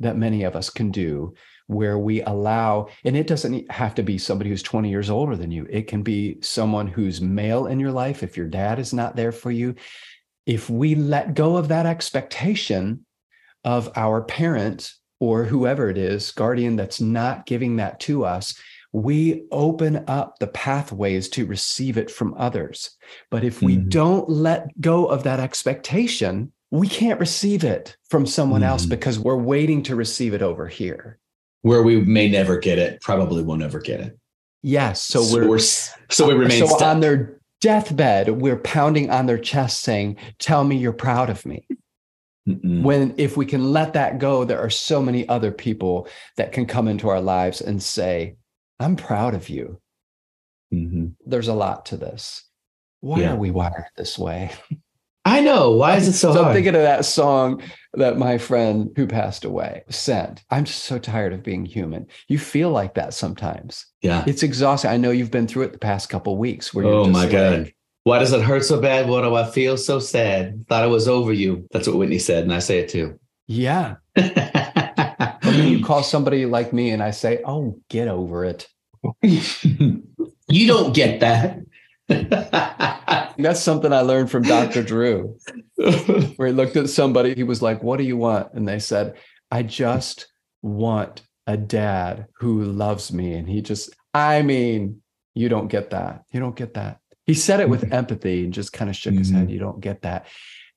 that 0.00 0.16
many 0.16 0.42
of 0.42 0.56
us 0.56 0.70
can 0.70 0.90
do 0.90 1.34
where 1.68 1.98
we 1.98 2.22
allow, 2.22 2.86
and 3.04 3.16
it 3.16 3.26
doesn't 3.26 3.70
have 3.70 3.94
to 3.96 4.02
be 4.02 4.18
somebody 4.18 4.50
who's 4.50 4.62
20 4.62 4.88
years 4.88 5.10
older 5.10 5.36
than 5.36 5.50
you. 5.50 5.66
It 5.68 5.88
can 5.88 6.02
be 6.02 6.38
someone 6.40 6.86
who's 6.86 7.20
male 7.20 7.66
in 7.66 7.80
your 7.80 7.92
life 7.92 8.22
if 8.22 8.36
your 8.36 8.46
dad 8.46 8.78
is 8.78 8.92
not 8.94 9.16
there 9.16 9.32
for 9.32 9.50
you. 9.50 9.74
If 10.46 10.70
we 10.70 10.94
let 10.94 11.34
go 11.34 11.56
of 11.56 11.68
that 11.68 11.86
expectation 11.86 13.04
of 13.64 13.90
our 13.96 14.22
parent 14.22 14.92
or 15.18 15.44
whoever 15.44 15.90
it 15.90 15.98
is, 15.98 16.30
guardian 16.30 16.76
that's 16.76 17.00
not 17.00 17.46
giving 17.46 17.76
that 17.76 17.98
to 18.00 18.24
us, 18.24 18.58
we 18.96 19.44
open 19.52 20.02
up 20.08 20.38
the 20.38 20.46
pathways 20.46 21.28
to 21.28 21.44
receive 21.44 21.98
it 21.98 22.10
from 22.10 22.34
others. 22.38 22.96
But 23.30 23.44
if 23.44 23.60
we 23.60 23.76
Mhm. 23.76 23.90
don't 23.90 24.26
let 24.30 24.80
go 24.80 25.04
of 25.04 25.22
that 25.24 25.38
expectation, 25.38 26.50
we 26.70 26.88
can't 26.88 27.20
receive 27.20 27.62
it 27.62 27.94
from 28.08 28.24
someone 28.24 28.62
else 28.62 28.86
Mhm. 28.86 28.90
because 28.90 29.18
we're 29.18 29.36
waiting 29.36 29.82
to 29.82 29.94
receive 29.94 30.32
it 30.32 30.40
over 30.40 30.66
here. 30.66 31.18
Where 31.60 31.82
we 31.82 32.00
may 32.00 32.26
never 32.30 32.56
get 32.58 32.78
it, 32.78 33.02
probably 33.02 33.42
won't 33.42 33.62
ever 33.62 33.80
get 33.80 34.00
it. 34.00 34.16
Yes. 34.62 35.02
So, 35.02 35.20
we're, 35.30 35.56
s- 35.56 35.90
so 36.10 36.26
we 36.28 36.32
remain 36.34 36.60
so 36.60 36.66
stuck. 36.66 36.82
on 36.88 37.00
their 37.00 37.38
deathbed, 37.60 38.40
we're 38.40 38.56
pounding 38.56 39.10
on 39.10 39.26
their 39.26 39.38
chest 39.38 39.80
saying, 39.82 40.16
Tell 40.38 40.64
me 40.64 40.76
you're 40.78 40.94
proud 40.94 41.28
of 41.28 41.44
me. 41.44 41.66
Mm-mm. 42.48 42.82
When 42.82 43.12
if 43.18 43.36
we 43.36 43.44
can 43.44 43.72
let 43.72 43.92
that 43.92 44.18
go, 44.18 44.44
there 44.44 44.60
are 44.60 44.70
so 44.70 45.02
many 45.02 45.28
other 45.28 45.52
people 45.52 46.08
that 46.38 46.52
can 46.52 46.64
come 46.64 46.88
into 46.88 47.08
our 47.10 47.20
lives 47.20 47.60
and 47.60 47.82
say, 47.82 48.36
I'm 48.80 48.96
proud 48.96 49.34
of 49.34 49.48
you. 49.48 49.80
Mhm. 50.72 51.12
There's 51.24 51.48
a 51.48 51.54
lot 51.54 51.86
to 51.86 51.96
this. 51.96 52.44
Why 53.00 53.20
Yeah. 53.20 53.32
are 53.32 53.36
we 53.36 53.50
wired 53.50 53.86
this 53.96 54.18
way? 54.18 54.50
I 55.24 55.40
know. 55.40 55.72
Why 55.72 55.96
is 55.96 56.06
it 56.06 56.12
so, 56.12 56.32
So 56.32 56.44
I'm 56.44 56.52
thinking 56.54 56.76
of 56.76 56.82
that 56.82 57.04
song 57.04 57.60
that 57.94 58.16
my 58.16 58.38
friend 58.38 58.90
who 58.94 59.06
passed 59.08 59.44
away 59.44 59.82
sent. 59.90 60.44
I'm 60.50 60.64
just 60.64 60.84
so 60.84 60.98
tired 60.98 61.32
of 61.32 61.42
being 61.42 61.64
human. 61.64 62.06
You 62.28 62.38
feel 62.38 62.70
like 62.70 62.94
that 62.94 63.12
sometimes. 63.12 63.86
yeah. 64.02 64.22
It's 64.26 64.42
exhausting. 64.44 64.90
I 64.90 64.96
know 64.98 65.10
you've 65.10 65.32
been 65.32 65.48
through 65.48 65.64
it 65.64 65.72
the 65.72 65.78
past 65.78 66.08
couple 66.10 66.36
weeks 66.38 66.72
where 66.72 66.84
Oh 66.84 67.04
just 67.06 67.12
my 67.12 67.28
God. 67.28 67.72
Why 68.04 68.20
does 68.20 68.32
it 68.32 68.40
hurt 68.42 68.64
so 68.64 68.80
bad? 68.80 69.08
Why 69.08 69.20
do 69.22 69.34
I 69.34 69.50
feel 69.50 69.76
so 69.76 69.98
sad? 69.98 70.64
Thought 70.68 70.84
it 70.84 70.90
was 70.90 71.08
over 71.08 71.32
you. 71.32 71.66
That's 71.72 71.88
what 71.88 71.96
Whitney 71.96 72.20
said, 72.20 72.44
and 72.44 72.54
I 72.54 72.60
say 72.60 72.78
it 72.78 72.88
too. 72.88 73.18
yeah. 73.48 73.96
And 75.86 75.92
then 75.92 75.94
you 75.94 75.94
call 75.94 76.02
somebody 76.02 76.46
like 76.46 76.72
me 76.72 76.90
and 76.90 77.02
I 77.02 77.12
say, 77.12 77.40
oh, 77.44 77.78
get 77.88 78.08
over 78.08 78.44
it. 78.44 78.68
you 79.22 80.66
don't 80.66 80.94
get 80.94 81.20
that. 81.20 81.60
That's 83.38 83.60
something 83.60 83.92
I 83.92 84.00
learned 84.00 84.30
from 84.30 84.42
Dr. 84.42 84.82
Drew, 84.82 85.36
where 85.76 86.48
he 86.48 86.52
looked 86.54 86.76
at 86.76 86.88
somebody, 86.88 87.34
he 87.34 87.42
was 87.42 87.62
like, 87.62 87.82
What 87.82 87.98
do 87.98 88.04
you 88.04 88.16
want? 88.16 88.52
And 88.54 88.66
they 88.66 88.78
said, 88.78 89.14
I 89.50 89.62
just 89.62 90.26
want 90.62 91.22
a 91.46 91.56
dad 91.56 92.26
who 92.38 92.64
loves 92.64 93.12
me. 93.12 93.34
And 93.34 93.48
he 93.48 93.60
just, 93.62 93.94
I 94.14 94.42
mean, 94.42 95.02
you 95.34 95.48
don't 95.48 95.68
get 95.68 95.90
that. 95.90 96.22
You 96.32 96.40
don't 96.40 96.56
get 96.56 96.74
that. 96.74 96.98
He 97.26 97.34
said 97.34 97.60
it 97.60 97.68
with 97.68 97.92
empathy 97.92 98.44
and 98.44 98.54
just 98.54 98.72
kind 98.72 98.88
of 98.88 98.96
shook 98.96 99.14
his 99.14 99.30
head. 99.30 99.48
Mhm. 99.48 99.52
You 99.52 99.58
don't 99.58 99.80
get 99.80 100.02
that. 100.02 100.26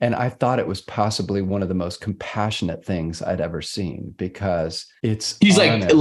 And 0.01 0.15
I 0.15 0.29
thought 0.29 0.59
it 0.59 0.67
was 0.67 0.81
possibly 0.81 1.41
one 1.41 1.61
of 1.61 1.67
the 1.67 1.75
most 1.75 1.99
compassionate 2.01 2.85
things 2.85 3.21
I'd 3.21 3.41
ever 3.41 3.61
seen 3.61 4.13
because 4.17 4.85
it's 5.03 5.37
He's 5.39 5.57
like. 5.57 5.91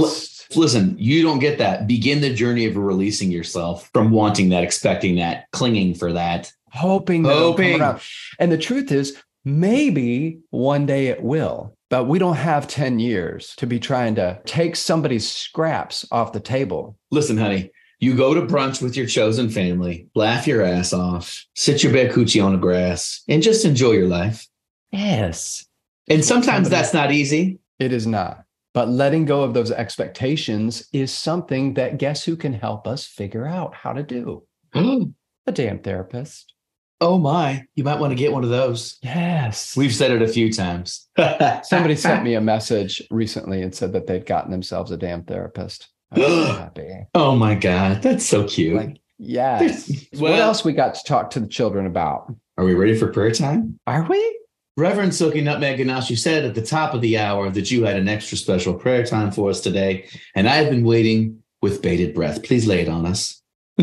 Listen, 0.55 0.95
you 0.97 1.21
don't 1.21 1.37
get 1.37 1.59
that. 1.59 1.85
Begin 1.85 2.21
the 2.21 2.33
journey 2.33 2.65
of 2.65 2.75
releasing 2.75 3.31
yourself 3.31 3.87
from 3.93 4.09
wanting 4.09 4.49
that, 4.49 4.63
expecting 4.63 5.17
that, 5.17 5.45
clinging 5.51 5.93
for 5.93 6.13
that. 6.13 6.51
hoping 6.71 7.21
that 7.23 7.37
Hoping. 7.37 7.79
around. 7.79 8.01
And 8.39 8.51
the 8.51 8.57
truth 8.57 8.91
is, 8.91 9.15
maybe 9.45 10.39
one 10.49 10.87
day 10.87 11.07
it 11.07 11.21
will, 11.21 11.75
but 11.91 12.05
we 12.05 12.17
don't 12.17 12.35
have 12.35 12.67
10 12.67 12.97
years 12.97 13.53
to 13.57 13.67
be 13.67 13.79
trying 13.79 14.15
to 14.15 14.39
take 14.45 14.75
somebody's 14.75 15.29
scraps 15.29 16.03
off 16.11 16.33
the 16.33 16.39
table. 16.39 16.97
Listen, 17.11 17.37
honey, 17.37 17.71
you 17.99 18.15
go 18.15 18.33
to 18.33 18.41
brunch 18.41 18.81
with 18.81 18.95
your 18.95 19.05
chosen 19.05 19.49
family, 19.49 20.07
laugh 20.15 20.47
your 20.47 20.63
ass 20.63 20.93
off, 20.93 21.45
sit 21.55 21.83
your 21.83 21.91
bare 21.91 22.09
coochie 22.09 22.43
on 22.43 22.53
the 22.53 22.57
grass, 22.57 23.23
and 23.27 23.43
just 23.43 23.65
enjoy 23.65 23.91
your 23.91 24.07
life. 24.07 24.47
Yes. 24.91 25.65
And 26.09 26.23
sometimes 26.23 26.69
that's 26.69 26.93
not 26.93 27.11
easy. 27.11 27.59
It 27.77 27.93
is 27.93 28.07
not. 28.07 28.45
But 28.73 28.89
letting 28.89 29.25
go 29.25 29.43
of 29.43 29.53
those 29.53 29.71
expectations 29.71 30.87
is 30.93 31.11
something 31.11 31.73
that 31.73 31.97
guess 31.97 32.23
who 32.23 32.35
can 32.35 32.53
help 32.53 32.87
us 32.87 33.05
figure 33.05 33.45
out 33.45 33.73
how 33.75 33.93
to 33.93 34.03
do? 34.03 34.43
A 34.73 35.51
damn 35.51 35.79
therapist. 35.79 36.53
Oh 37.01 37.17
my, 37.17 37.63
you 37.75 37.83
might 37.83 37.99
want 37.99 38.11
to 38.11 38.15
get 38.15 38.31
one 38.31 38.43
of 38.43 38.49
those. 38.49 38.97
Yes. 39.01 39.75
We've 39.75 39.93
said 39.93 40.11
it 40.11 40.21
a 40.21 40.27
few 40.27 40.51
times. 40.51 41.07
Somebody 41.63 41.95
sent 41.95 42.23
me 42.23 42.35
a 42.35 42.41
message 42.41 43.01
recently 43.09 43.61
and 43.61 43.73
said 43.73 43.93
that 43.93 44.05
they'd 44.05 44.25
gotten 44.25 44.51
themselves 44.51 44.91
a 44.91 44.97
damn 44.97 45.23
therapist. 45.23 45.89
I 46.11 46.19
was 46.19 46.27
so 46.27 46.53
happy. 46.53 47.07
Oh 47.13 47.35
my 47.35 47.55
God, 47.55 48.01
that's 48.01 48.25
so 48.25 48.47
cute. 48.47 48.75
Like, 48.75 48.97
yes. 49.17 49.91
what 50.17 50.33
else 50.33 50.63
we 50.63 50.73
got 50.73 50.95
to 50.95 51.03
talk 51.03 51.29
to 51.31 51.39
the 51.39 51.47
children 51.47 51.85
about? 51.85 52.33
Are 52.57 52.65
we 52.65 52.73
ready 52.73 52.97
for 52.97 53.07
prayer 53.07 53.31
time? 53.31 53.79
Are 53.87 54.03
we? 54.03 54.39
Reverend 54.75 55.13
Silky 55.13 55.41
Nutmeg 55.41 55.77
Ganache, 55.77 56.09
you 56.09 56.15
said 56.15 56.45
at 56.45 56.55
the 56.55 56.61
top 56.61 56.93
of 56.93 57.01
the 57.01 57.17
hour 57.17 57.49
that 57.49 57.69
you 57.69 57.83
had 57.83 57.97
an 57.97 58.07
extra 58.07 58.37
special 58.37 58.73
prayer 58.73 59.05
time 59.05 59.31
for 59.31 59.49
us 59.49 59.59
today, 59.59 60.07
and 60.35 60.47
I 60.47 60.55
have 60.55 60.69
been 60.69 60.85
waiting 60.85 61.43
with 61.61 61.81
bated 61.81 62.15
breath. 62.15 62.43
Please 62.43 62.65
lay 62.65 62.81
it 62.81 62.89
on 62.89 63.05
us. 63.05 63.41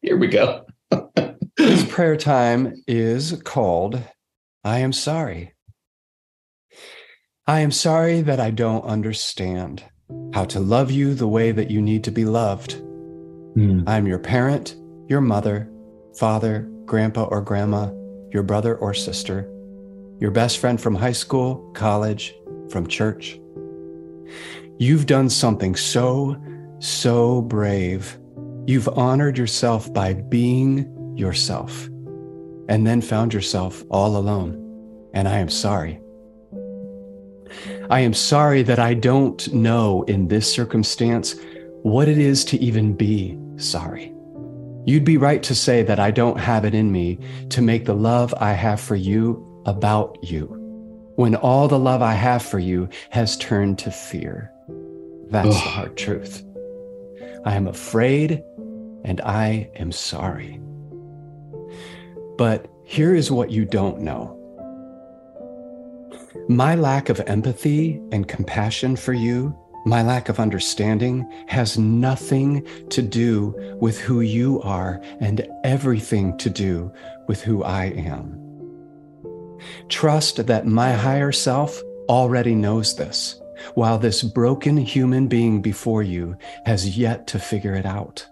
Here 0.00 0.16
we 0.16 0.28
go. 0.28 0.66
This 1.56 1.84
prayer 1.90 2.16
time 2.16 2.82
is 2.86 3.40
called 3.44 4.02
I 4.64 4.78
Am 4.78 4.92
Sorry. 4.92 5.52
I 7.46 7.60
am 7.60 7.70
sorry 7.70 8.22
that 8.22 8.40
I 8.40 8.50
don't 8.50 8.84
understand 8.84 9.84
how 10.32 10.44
to 10.44 10.60
love 10.60 10.90
you 10.90 11.14
the 11.14 11.28
way 11.28 11.52
that 11.52 11.70
you 11.70 11.80
need 11.80 12.04
to 12.04 12.10
be 12.10 12.24
loved. 12.24 12.74
Hmm. 13.54 13.82
I'm 13.86 14.06
your 14.06 14.18
parent, 14.18 14.76
your 15.08 15.20
mother, 15.20 15.70
father, 16.18 16.68
grandpa 16.84 17.24
or 17.24 17.40
grandma, 17.40 17.90
your 18.30 18.42
brother 18.42 18.76
or 18.76 18.94
sister, 18.94 19.50
your 20.20 20.30
best 20.30 20.58
friend 20.58 20.80
from 20.80 20.94
high 20.94 21.12
school, 21.12 21.70
college, 21.74 22.34
from 22.70 22.86
church. 22.86 23.38
You've 24.78 25.06
done 25.06 25.30
something 25.30 25.74
so, 25.74 26.36
so 26.78 27.42
brave. 27.42 28.18
You've 28.66 28.88
honored 28.88 29.38
yourself 29.38 29.92
by 29.92 30.14
being 30.14 31.16
yourself 31.16 31.88
and 32.68 32.86
then 32.86 33.00
found 33.00 33.32
yourself 33.32 33.82
all 33.90 34.16
alone. 34.16 34.62
And 35.14 35.26
I 35.28 35.38
am 35.38 35.48
sorry. 35.48 36.00
I 37.88 38.00
am 38.00 38.14
sorry 38.14 38.62
that 38.64 38.78
I 38.80 38.94
don't 38.94 39.52
know 39.52 40.02
in 40.04 40.28
this 40.28 40.52
circumstance 40.52 41.36
what 41.82 42.08
it 42.08 42.18
is 42.18 42.44
to 42.46 42.58
even 42.58 42.94
be 42.94 43.38
sorry. 43.56 44.12
You'd 44.86 45.04
be 45.04 45.16
right 45.16 45.42
to 45.44 45.54
say 45.54 45.82
that 45.84 46.00
I 46.00 46.10
don't 46.10 46.38
have 46.38 46.64
it 46.64 46.74
in 46.74 46.90
me 46.90 47.18
to 47.50 47.62
make 47.62 47.84
the 47.84 47.94
love 47.94 48.34
I 48.38 48.52
have 48.52 48.80
for 48.80 48.96
you 48.96 49.62
about 49.66 50.18
you, 50.22 50.46
when 51.14 51.36
all 51.36 51.68
the 51.68 51.78
love 51.78 52.02
I 52.02 52.14
have 52.14 52.42
for 52.42 52.58
you 52.58 52.88
has 53.10 53.36
turned 53.36 53.78
to 53.80 53.90
fear. 53.90 54.50
That's 55.28 55.48
the 55.48 55.54
hard 55.54 55.96
truth. 55.96 56.44
I 57.44 57.54
am 57.54 57.68
afraid 57.68 58.42
and 59.04 59.20
I 59.20 59.70
am 59.76 59.92
sorry. 59.92 60.60
But 62.36 62.66
here 62.84 63.14
is 63.14 63.30
what 63.30 63.50
you 63.50 63.64
don't 63.64 64.00
know. 64.00 64.35
My 66.48 66.76
lack 66.76 67.08
of 67.08 67.18
empathy 67.26 68.00
and 68.12 68.28
compassion 68.28 68.94
for 68.94 69.12
you, 69.12 69.56
my 69.84 70.02
lack 70.02 70.28
of 70.28 70.38
understanding, 70.38 71.28
has 71.48 71.76
nothing 71.76 72.64
to 72.90 73.02
do 73.02 73.52
with 73.80 73.98
who 73.98 74.20
you 74.20 74.62
are 74.62 75.00
and 75.18 75.48
everything 75.64 76.38
to 76.38 76.48
do 76.48 76.92
with 77.26 77.42
who 77.42 77.64
I 77.64 77.86
am. 77.86 78.40
Trust 79.88 80.46
that 80.46 80.66
my 80.68 80.92
higher 80.92 81.32
self 81.32 81.82
already 82.08 82.54
knows 82.54 82.94
this, 82.94 83.40
while 83.74 83.98
this 83.98 84.22
broken 84.22 84.76
human 84.76 85.26
being 85.26 85.60
before 85.60 86.04
you 86.04 86.36
has 86.64 86.96
yet 86.96 87.26
to 87.28 87.40
figure 87.40 87.74
it 87.74 87.86
out. 87.86 88.24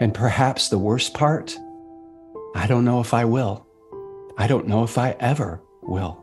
And 0.00 0.12
perhaps 0.12 0.68
the 0.68 0.78
worst 0.78 1.14
part, 1.14 1.56
I 2.56 2.66
don't 2.66 2.84
know 2.84 3.00
if 3.00 3.14
I 3.14 3.24
will. 3.24 3.68
I 4.36 4.48
don't 4.48 4.66
know 4.66 4.82
if 4.82 4.98
I 4.98 5.14
ever 5.20 5.62
will. 5.80 6.21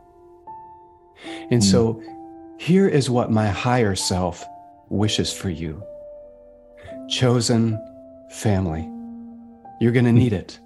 And 1.50 1.60
mm. 1.60 1.64
so 1.64 2.02
here 2.58 2.88
is 2.88 3.08
what 3.08 3.30
my 3.30 3.48
higher 3.48 3.94
self 3.94 4.44
wishes 4.90 5.32
for 5.32 5.50
you 5.50 5.82
chosen 7.08 7.78
family. 8.30 8.88
You're 9.80 9.92
going 9.92 10.04
to 10.04 10.10
hmm. 10.12 10.18
need 10.18 10.32
it. 10.32 10.58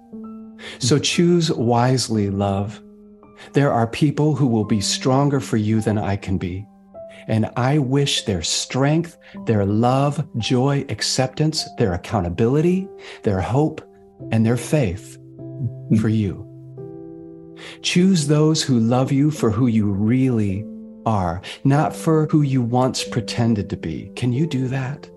So 0.79 0.97
hmm. 0.97 1.01
choose 1.01 1.51
wisely, 1.51 2.29
love. 2.29 2.81
There 3.53 3.71
are 3.71 3.87
people 3.87 4.35
who 4.35 4.47
will 4.47 4.63
be 4.63 4.81
stronger 4.81 5.39
for 5.39 5.57
you 5.57 5.81
than 5.81 5.97
I 5.97 6.15
can 6.15 6.37
be. 6.37 6.65
And 7.27 7.49
I 7.57 7.79
wish 7.79 8.23
their 8.25 8.43
strength, 8.43 9.17
their 9.45 9.65
love, 9.65 10.27
joy, 10.37 10.85
acceptance, 10.89 11.67
their 11.77 11.93
accountability, 11.93 12.87
their 13.23 13.41
hope, 13.41 13.81
and 14.31 14.45
their 14.45 14.57
faith 14.57 15.17
hmm. 15.17 15.95
for 15.97 16.09
you. 16.09 16.54
Choose 17.81 18.27
those 18.27 18.63
who 18.63 18.79
love 18.79 19.11
you 19.11 19.31
for 19.31 19.51
who 19.51 19.67
you 19.67 19.91
really 19.91 20.65
are, 21.05 21.41
not 21.63 21.95
for 21.95 22.27
who 22.27 22.41
you 22.41 22.61
once 22.61 23.03
pretended 23.03 23.69
to 23.69 23.77
be. 23.77 24.11
Can 24.15 24.33
you 24.33 24.47
do 24.47 24.67
that? 24.67 25.09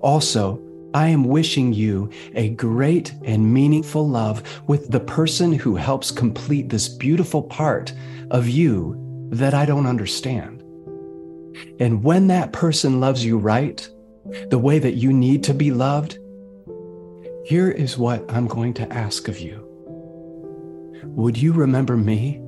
Also, 0.00 0.62
I 0.94 1.08
am 1.08 1.24
wishing 1.24 1.72
you 1.72 2.10
a 2.34 2.50
great 2.50 3.14
and 3.24 3.52
meaningful 3.52 4.08
love 4.08 4.42
with 4.66 4.90
the 4.90 5.00
person 5.00 5.52
who 5.52 5.76
helps 5.76 6.10
complete 6.10 6.68
this 6.68 6.88
beautiful 6.88 7.42
part 7.42 7.92
of 8.30 8.48
you 8.48 8.96
that 9.30 9.54
I 9.54 9.66
don't 9.66 9.86
understand. 9.86 10.62
And 11.78 12.02
when 12.02 12.28
that 12.28 12.52
person 12.52 13.00
loves 13.00 13.24
you 13.24 13.36
right, 13.36 13.86
the 14.48 14.58
way 14.58 14.78
that 14.78 14.94
you 14.94 15.12
need 15.12 15.44
to 15.44 15.54
be 15.54 15.70
loved, 15.70 16.18
here 17.44 17.70
is 17.70 17.98
what 17.98 18.24
I'm 18.30 18.46
going 18.46 18.74
to 18.74 18.92
ask 18.92 19.28
of 19.28 19.38
you. 19.38 19.67
Would 21.18 21.36
you 21.36 21.52
remember 21.52 21.96
me? 21.96 22.38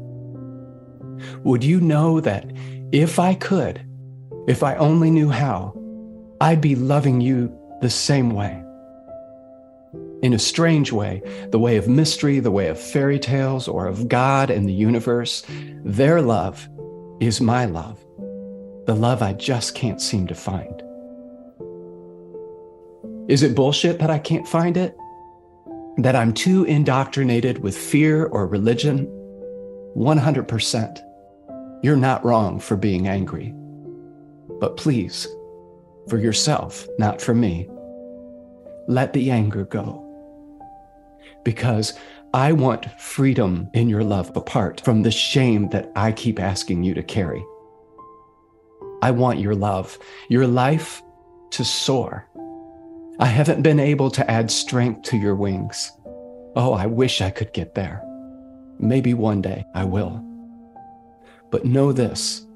Would 1.43 1.65
you 1.65 1.81
know 1.81 2.21
that 2.21 2.49
if 2.93 3.19
I 3.19 3.35
could, 3.35 3.85
if 4.47 4.63
I 4.63 4.77
only 4.77 5.11
knew 5.11 5.29
how, 5.29 5.77
I'd 6.41 6.61
be 6.61 6.77
loving 6.77 7.21
you 7.21 7.53
the 7.81 7.91
same 7.91 8.31
way. 8.31 8.63
In 10.23 10.33
a 10.35 10.39
strange 10.39 10.93
way, 10.93 11.21
the 11.51 11.59
way 11.59 11.79
of 11.79 11.89
mystery, 11.89 12.39
the 12.39 12.53
way 12.53 12.69
of 12.69 12.79
fairy 12.79 13.19
tales, 13.19 13.67
or 13.67 13.89
of 13.89 14.07
God 14.07 14.51
and 14.51 14.69
the 14.69 14.73
universe, 14.73 15.43
their 15.85 16.23
love 16.23 16.69
is 17.21 17.41
my 17.41 17.65
love, 17.65 17.99
the 18.87 18.95
love 18.95 19.21
I 19.21 19.33
just 19.33 19.75
can't 19.75 20.01
seem 20.01 20.29
to 20.29 20.35
find. 20.37 20.81
Is 23.29 23.43
it 23.43 23.57
bullshit 23.57 23.99
that 23.99 24.11
I 24.11 24.21
can't 24.21 24.47
find 24.47 24.77
it? 24.77 24.97
That 25.99 26.17
I'm 26.17 26.33
too 26.33 26.65
indoctrinated 26.65 27.59
with 27.59 27.77
fear 27.77 28.27
or 28.27 28.47
religion? 28.47 29.07
100%. 29.97 31.01
You're 31.83 31.97
not 31.97 32.25
wrong 32.25 32.61
for 32.61 32.77
being 32.77 33.09
angry. 33.09 33.55
But 34.61 34.77
please, 34.77 35.27
for 36.09 36.19
yourself, 36.19 36.87
not 36.99 37.21
for 37.21 37.35
me. 37.35 37.69
Let 38.87 39.13
the 39.13 39.31
anger 39.31 39.65
go. 39.65 40.07
Because 41.45 41.95
I 42.33 42.53
want 42.53 43.01
freedom 43.01 43.69
in 43.75 43.89
your 43.89 44.05
love 44.05 44.37
apart 44.37 44.81
from 44.83 45.03
the 45.03 45.11
shame 45.11 45.69
that 45.71 45.91
I 45.97 46.13
keep 46.13 46.39
asking 46.39 46.85
you 46.85 46.95
to 46.95 47.03
carry. 47.03 47.45
I 49.03 49.11
want 49.11 49.41
your 49.41 49.55
love, 49.55 49.99
your 50.29 50.47
life 50.47 51.03
to 51.51 51.65
soar. 51.65 52.29
I 53.21 53.27
haven't 53.27 53.61
been 53.61 53.79
able 53.79 54.11
to 54.13 54.31
add 54.31 54.51
strength 54.51 55.03
to 55.11 55.19
your 55.19 55.35
wings. 55.35 55.93
Oh, 56.57 56.73
I 56.73 56.87
wish 56.87 57.21
I 57.21 57.29
could 57.29 57.53
get 57.53 57.75
there. 57.75 58.03
Maybe 58.79 59.13
one 59.13 59.43
day 59.43 59.67
I 59.75 59.85
will. 59.85 60.25
But 61.51 61.67
know 61.67 61.93
this 61.93 62.47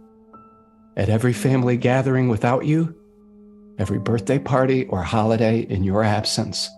at 0.96 1.10
every 1.10 1.34
family 1.34 1.76
gathering 1.76 2.28
without 2.28 2.64
you, 2.64 2.94
every 3.78 3.98
birthday 3.98 4.38
party 4.38 4.86
or 4.86 5.02
holiday 5.02 5.60
in 5.60 5.84
your 5.84 6.02
absence. 6.02 6.70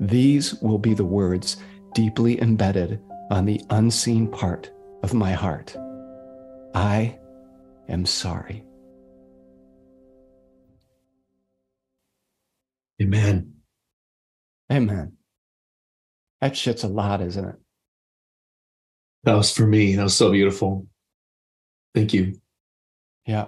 These 0.00 0.54
will 0.62 0.78
be 0.78 0.94
the 0.94 1.04
words 1.04 1.58
deeply 1.94 2.40
embedded 2.40 2.98
on 3.30 3.44
the 3.44 3.60
unseen 3.68 4.26
part 4.26 4.70
of 5.02 5.12
my 5.12 5.32
heart. 5.32 5.76
I 6.74 7.18
am 7.90 8.06
sorry. 8.06 8.64
Amen. 13.00 13.52
Amen. 14.72 15.12
That 16.40 16.56
shit's 16.56 16.84
a 16.84 16.88
lot, 16.88 17.20
isn't 17.20 17.44
it? 17.44 17.56
That 19.24 19.34
was 19.34 19.50
for 19.50 19.66
me. 19.66 19.96
That 19.96 20.04
was 20.04 20.16
so 20.16 20.30
beautiful. 20.30 20.86
Thank 21.94 22.14
you. 22.14 22.40
Yeah. 23.26 23.46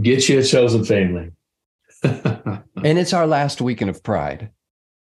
Get 0.00 0.28
you 0.28 0.38
a 0.38 0.44
chosen 0.44 0.84
family. 0.84 1.30
and 2.02 2.98
it's 2.98 3.12
our 3.12 3.26
last 3.26 3.60
weekend 3.60 3.90
of 3.90 4.02
Pride. 4.02 4.50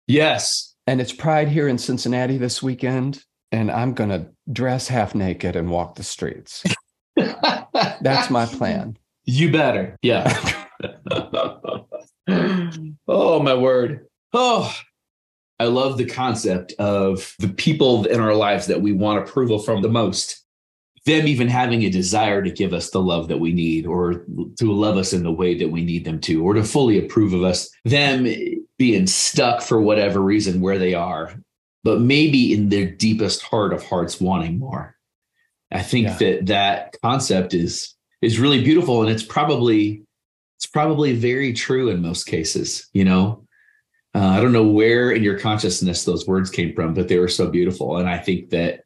Yes. 0.07 0.75
And 0.85 1.01
it's 1.01 1.11
Pride 1.11 1.49
here 1.49 1.67
in 1.67 1.77
Cincinnati 1.77 2.37
this 2.37 2.61
weekend. 2.61 3.23
And 3.51 3.71
I'm 3.71 3.93
going 3.93 4.11
to 4.11 4.27
dress 4.51 4.87
half 4.87 5.15
naked 5.15 5.55
and 5.55 5.69
walk 5.69 5.95
the 5.95 6.03
streets. 6.03 6.63
That's 7.15 8.29
my 8.29 8.45
plan. 8.45 8.97
You 9.23 9.51
better. 9.51 9.97
Yeah. 10.01 10.31
oh, 13.07 13.41
my 13.41 13.53
word. 13.53 14.07
Oh, 14.33 14.73
I 15.59 15.65
love 15.65 15.97
the 15.97 16.05
concept 16.05 16.73
of 16.79 17.33
the 17.39 17.47
people 17.47 18.05
in 18.05 18.19
our 18.19 18.35
lives 18.35 18.67
that 18.67 18.81
we 18.81 18.91
want 18.91 19.19
approval 19.19 19.59
from 19.59 19.81
the 19.81 19.89
most 19.89 20.45
them 21.05 21.27
even 21.27 21.47
having 21.47 21.83
a 21.83 21.89
desire 21.89 22.41
to 22.41 22.49
give 22.49 22.73
us 22.73 22.89
the 22.89 23.01
love 23.01 23.27
that 23.27 23.39
we 23.39 23.53
need 23.53 23.85
or 23.85 24.25
to 24.57 24.71
love 24.71 24.97
us 24.97 25.13
in 25.13 25.23
the 25.23 25.31
way 25.31 25.55
that 25.57 25.69
we 25.69 25.83
need 25.83 26.03
them 26.03 26.19
to 26.19 26.43
or 26.43 26.53
to 26.53 26.63
fully 26.63 26.97
approve 26.97 27.33
of 27.33 27.43
us 27.43 27.69
them 27.85 28.27
being 28.77 29.07
stuck 29.07 29.61
for 29.61 29.79
whatever 29.79 30.19
reason 30.19 30.61
where 30.61 30.79
they 30.79 30.93
are 30.93 31.39
but 31.83 32.01
maybe 32.01 32.53
in 32.53 32.69
their 32.69 32.89
deepest 32.89 33.43
heart 33.43 33.71
of 33.71 33.85
hearts 33.85 34.19
wanting 34.19 34.57
more 34.57 34.95
i 35.71 35.81
think 35.81 36.07
yeah. 36.07 36.17
that 36.17 36.45
that 36.47 36.95
concept 37.03 37.53
is 37.53 37.95
is 38.21 38.39
really 38.39 38.63
beautiful 38.63 39.01
and 39.01 39.11
it's 39.11 39.23
probably 39.23 40.04
it's 40.65 40.71
probably 40.71 41.13
very 41.15 41.53
true 41.53 41.89
in 41.89 42.01
most 42.01 42.25
cases 42.25 42.89
you 42.93 43.05
know 43.05 43.45
uh, 44.13 44.29
i 44.29 44.41
don't 44.41 44.53
know 44.53 44.67
where 44.67 45.11
in 45.11 45.23
your 45.23 45.39
consciousness 45.39 46.03
those 46.03 46.27
words 46.27 46.49
came 46.49 46.73
from 46.73 46.93
but 46.93 47.07
they 47.07 47.19
were 47.19 47.27
so 47.27 47.49
beautiful 47.49 47.97
and 47.97 48.09
i 48.09 48.17
think 48.17 48.49
that 48.49 48.81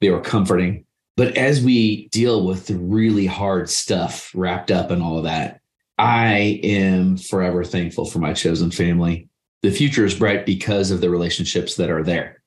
they 0.00 0.10
were 0.10 0.20
comforting 0.20 0.84
but 1.20 1.36
as 1.36 1.62
we 1.62 2.08
deal 2.08 2.46
with 2.46 2.66
the 2.66 2.76
really 2.76 3.26
hard 3.26 3.68
stuff 3.68 4.32
wrapped 4.34 4.70
up 4.70 4.90
in 4.90 5.02
all 5.02 5.18
of 5.18 5.24
that, 5.24 5.60
I 5.98 6.60
am 6.62 7.18
forever 7.18 7.62
thankful 7.62 8.06
for 8.06 8.20
my 8.20 8.32
chosen 8.32 8.70
family. 8.70 9.28
The 9.60 9.70
future 9.70 10.06
is 10.06 10.14
bright 10.14 10.46
because 10.46 10.90
of 10.90 11.02
the 11.02 11.10
relationships 11.10 11.74
that 11.74 11.90
are 11.90 12.02
there. 12.02 12.42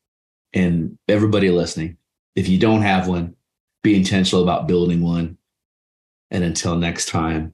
And 0.53 0.97
everybody 1.07 1.51
listening, 1.51 1.97
if 2.35 2.47
you 2.47 2.57
don't 2.57 2.81
have 2.81 3.07
one, 3.07 3.35
be 3.83 3.95
intentional 3.95 4.41
about 4.41 4.67
building 4.67 5.03
one. 5.03 5.37
And 6.31 6.43
until 6.43 6.75
next 6.75 7.09
time, 7.09 7.53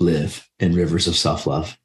live 0.00 0.48
in 0.58 0.74
rivers 0.74 1.06
of 1.06 1.14
self 1.14 1.46
love. 1.46 1.78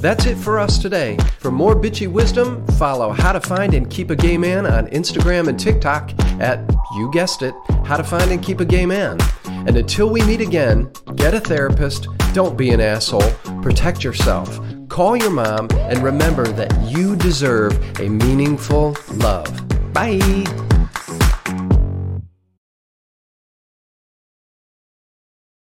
That's 0.00 0.24
it 0.24 0.36
for 0.36 0.58
us 0.58 0.78
today. 0.78 1.18
For 1.40 1.50
more 1.50 1.74
bitchy 1.76 2.08
wisdom, 2.08 2.66
follow 2.78 3.10
How 3.10 3.32
to 3.32 3.40
Find 3.40 3.74
and 3.74 3.90
Keep 3.90 4.08
a 4.08 4.16
Gay 4.16 4.38
Man 4.38 4.64
on 4.64 4.86
Instagram 4.88 5.46
and 5.46 5.60
TikTok 5.60 6.12
at, 6.40 6.58
you 6.96 7.10
guessed 7.12 7.42
it, 7.42 7.54
How 7.84 7.98
to 7.98 8.04
Find 8.04 8.30
and 8.30 8.42
Keep 8.42 8.60
a 8.60 8.64
Gay 8.64 8.86
Man. 8.86 9.18
And 9.44 9.76
until 9.76 10.08
we 10.08 10.22
meet 10.22 10.40
again, 10.40 10.90
get 11.16 11.34
a 11.34 11.40
therapist, 11.40 12.08
don't 12.32 12.56
be 12.56 12.70
an 12.70 12.80
asshole, 12.80 13.30
protect 13.60 14.02
yourself, 14.02 14.58
call 14.88 15.16
your 15.16 15.30
mom, 15.30 15.68
and 15.72 16.02
remember 16.02 16.46
that 16.46 16.74
you 16.90 17.14
deserve 17.14 18.00
a 18.00 18.08
meaningful 18.08 18.96
love. 19.16 19.92
Bye. 19.92 20.69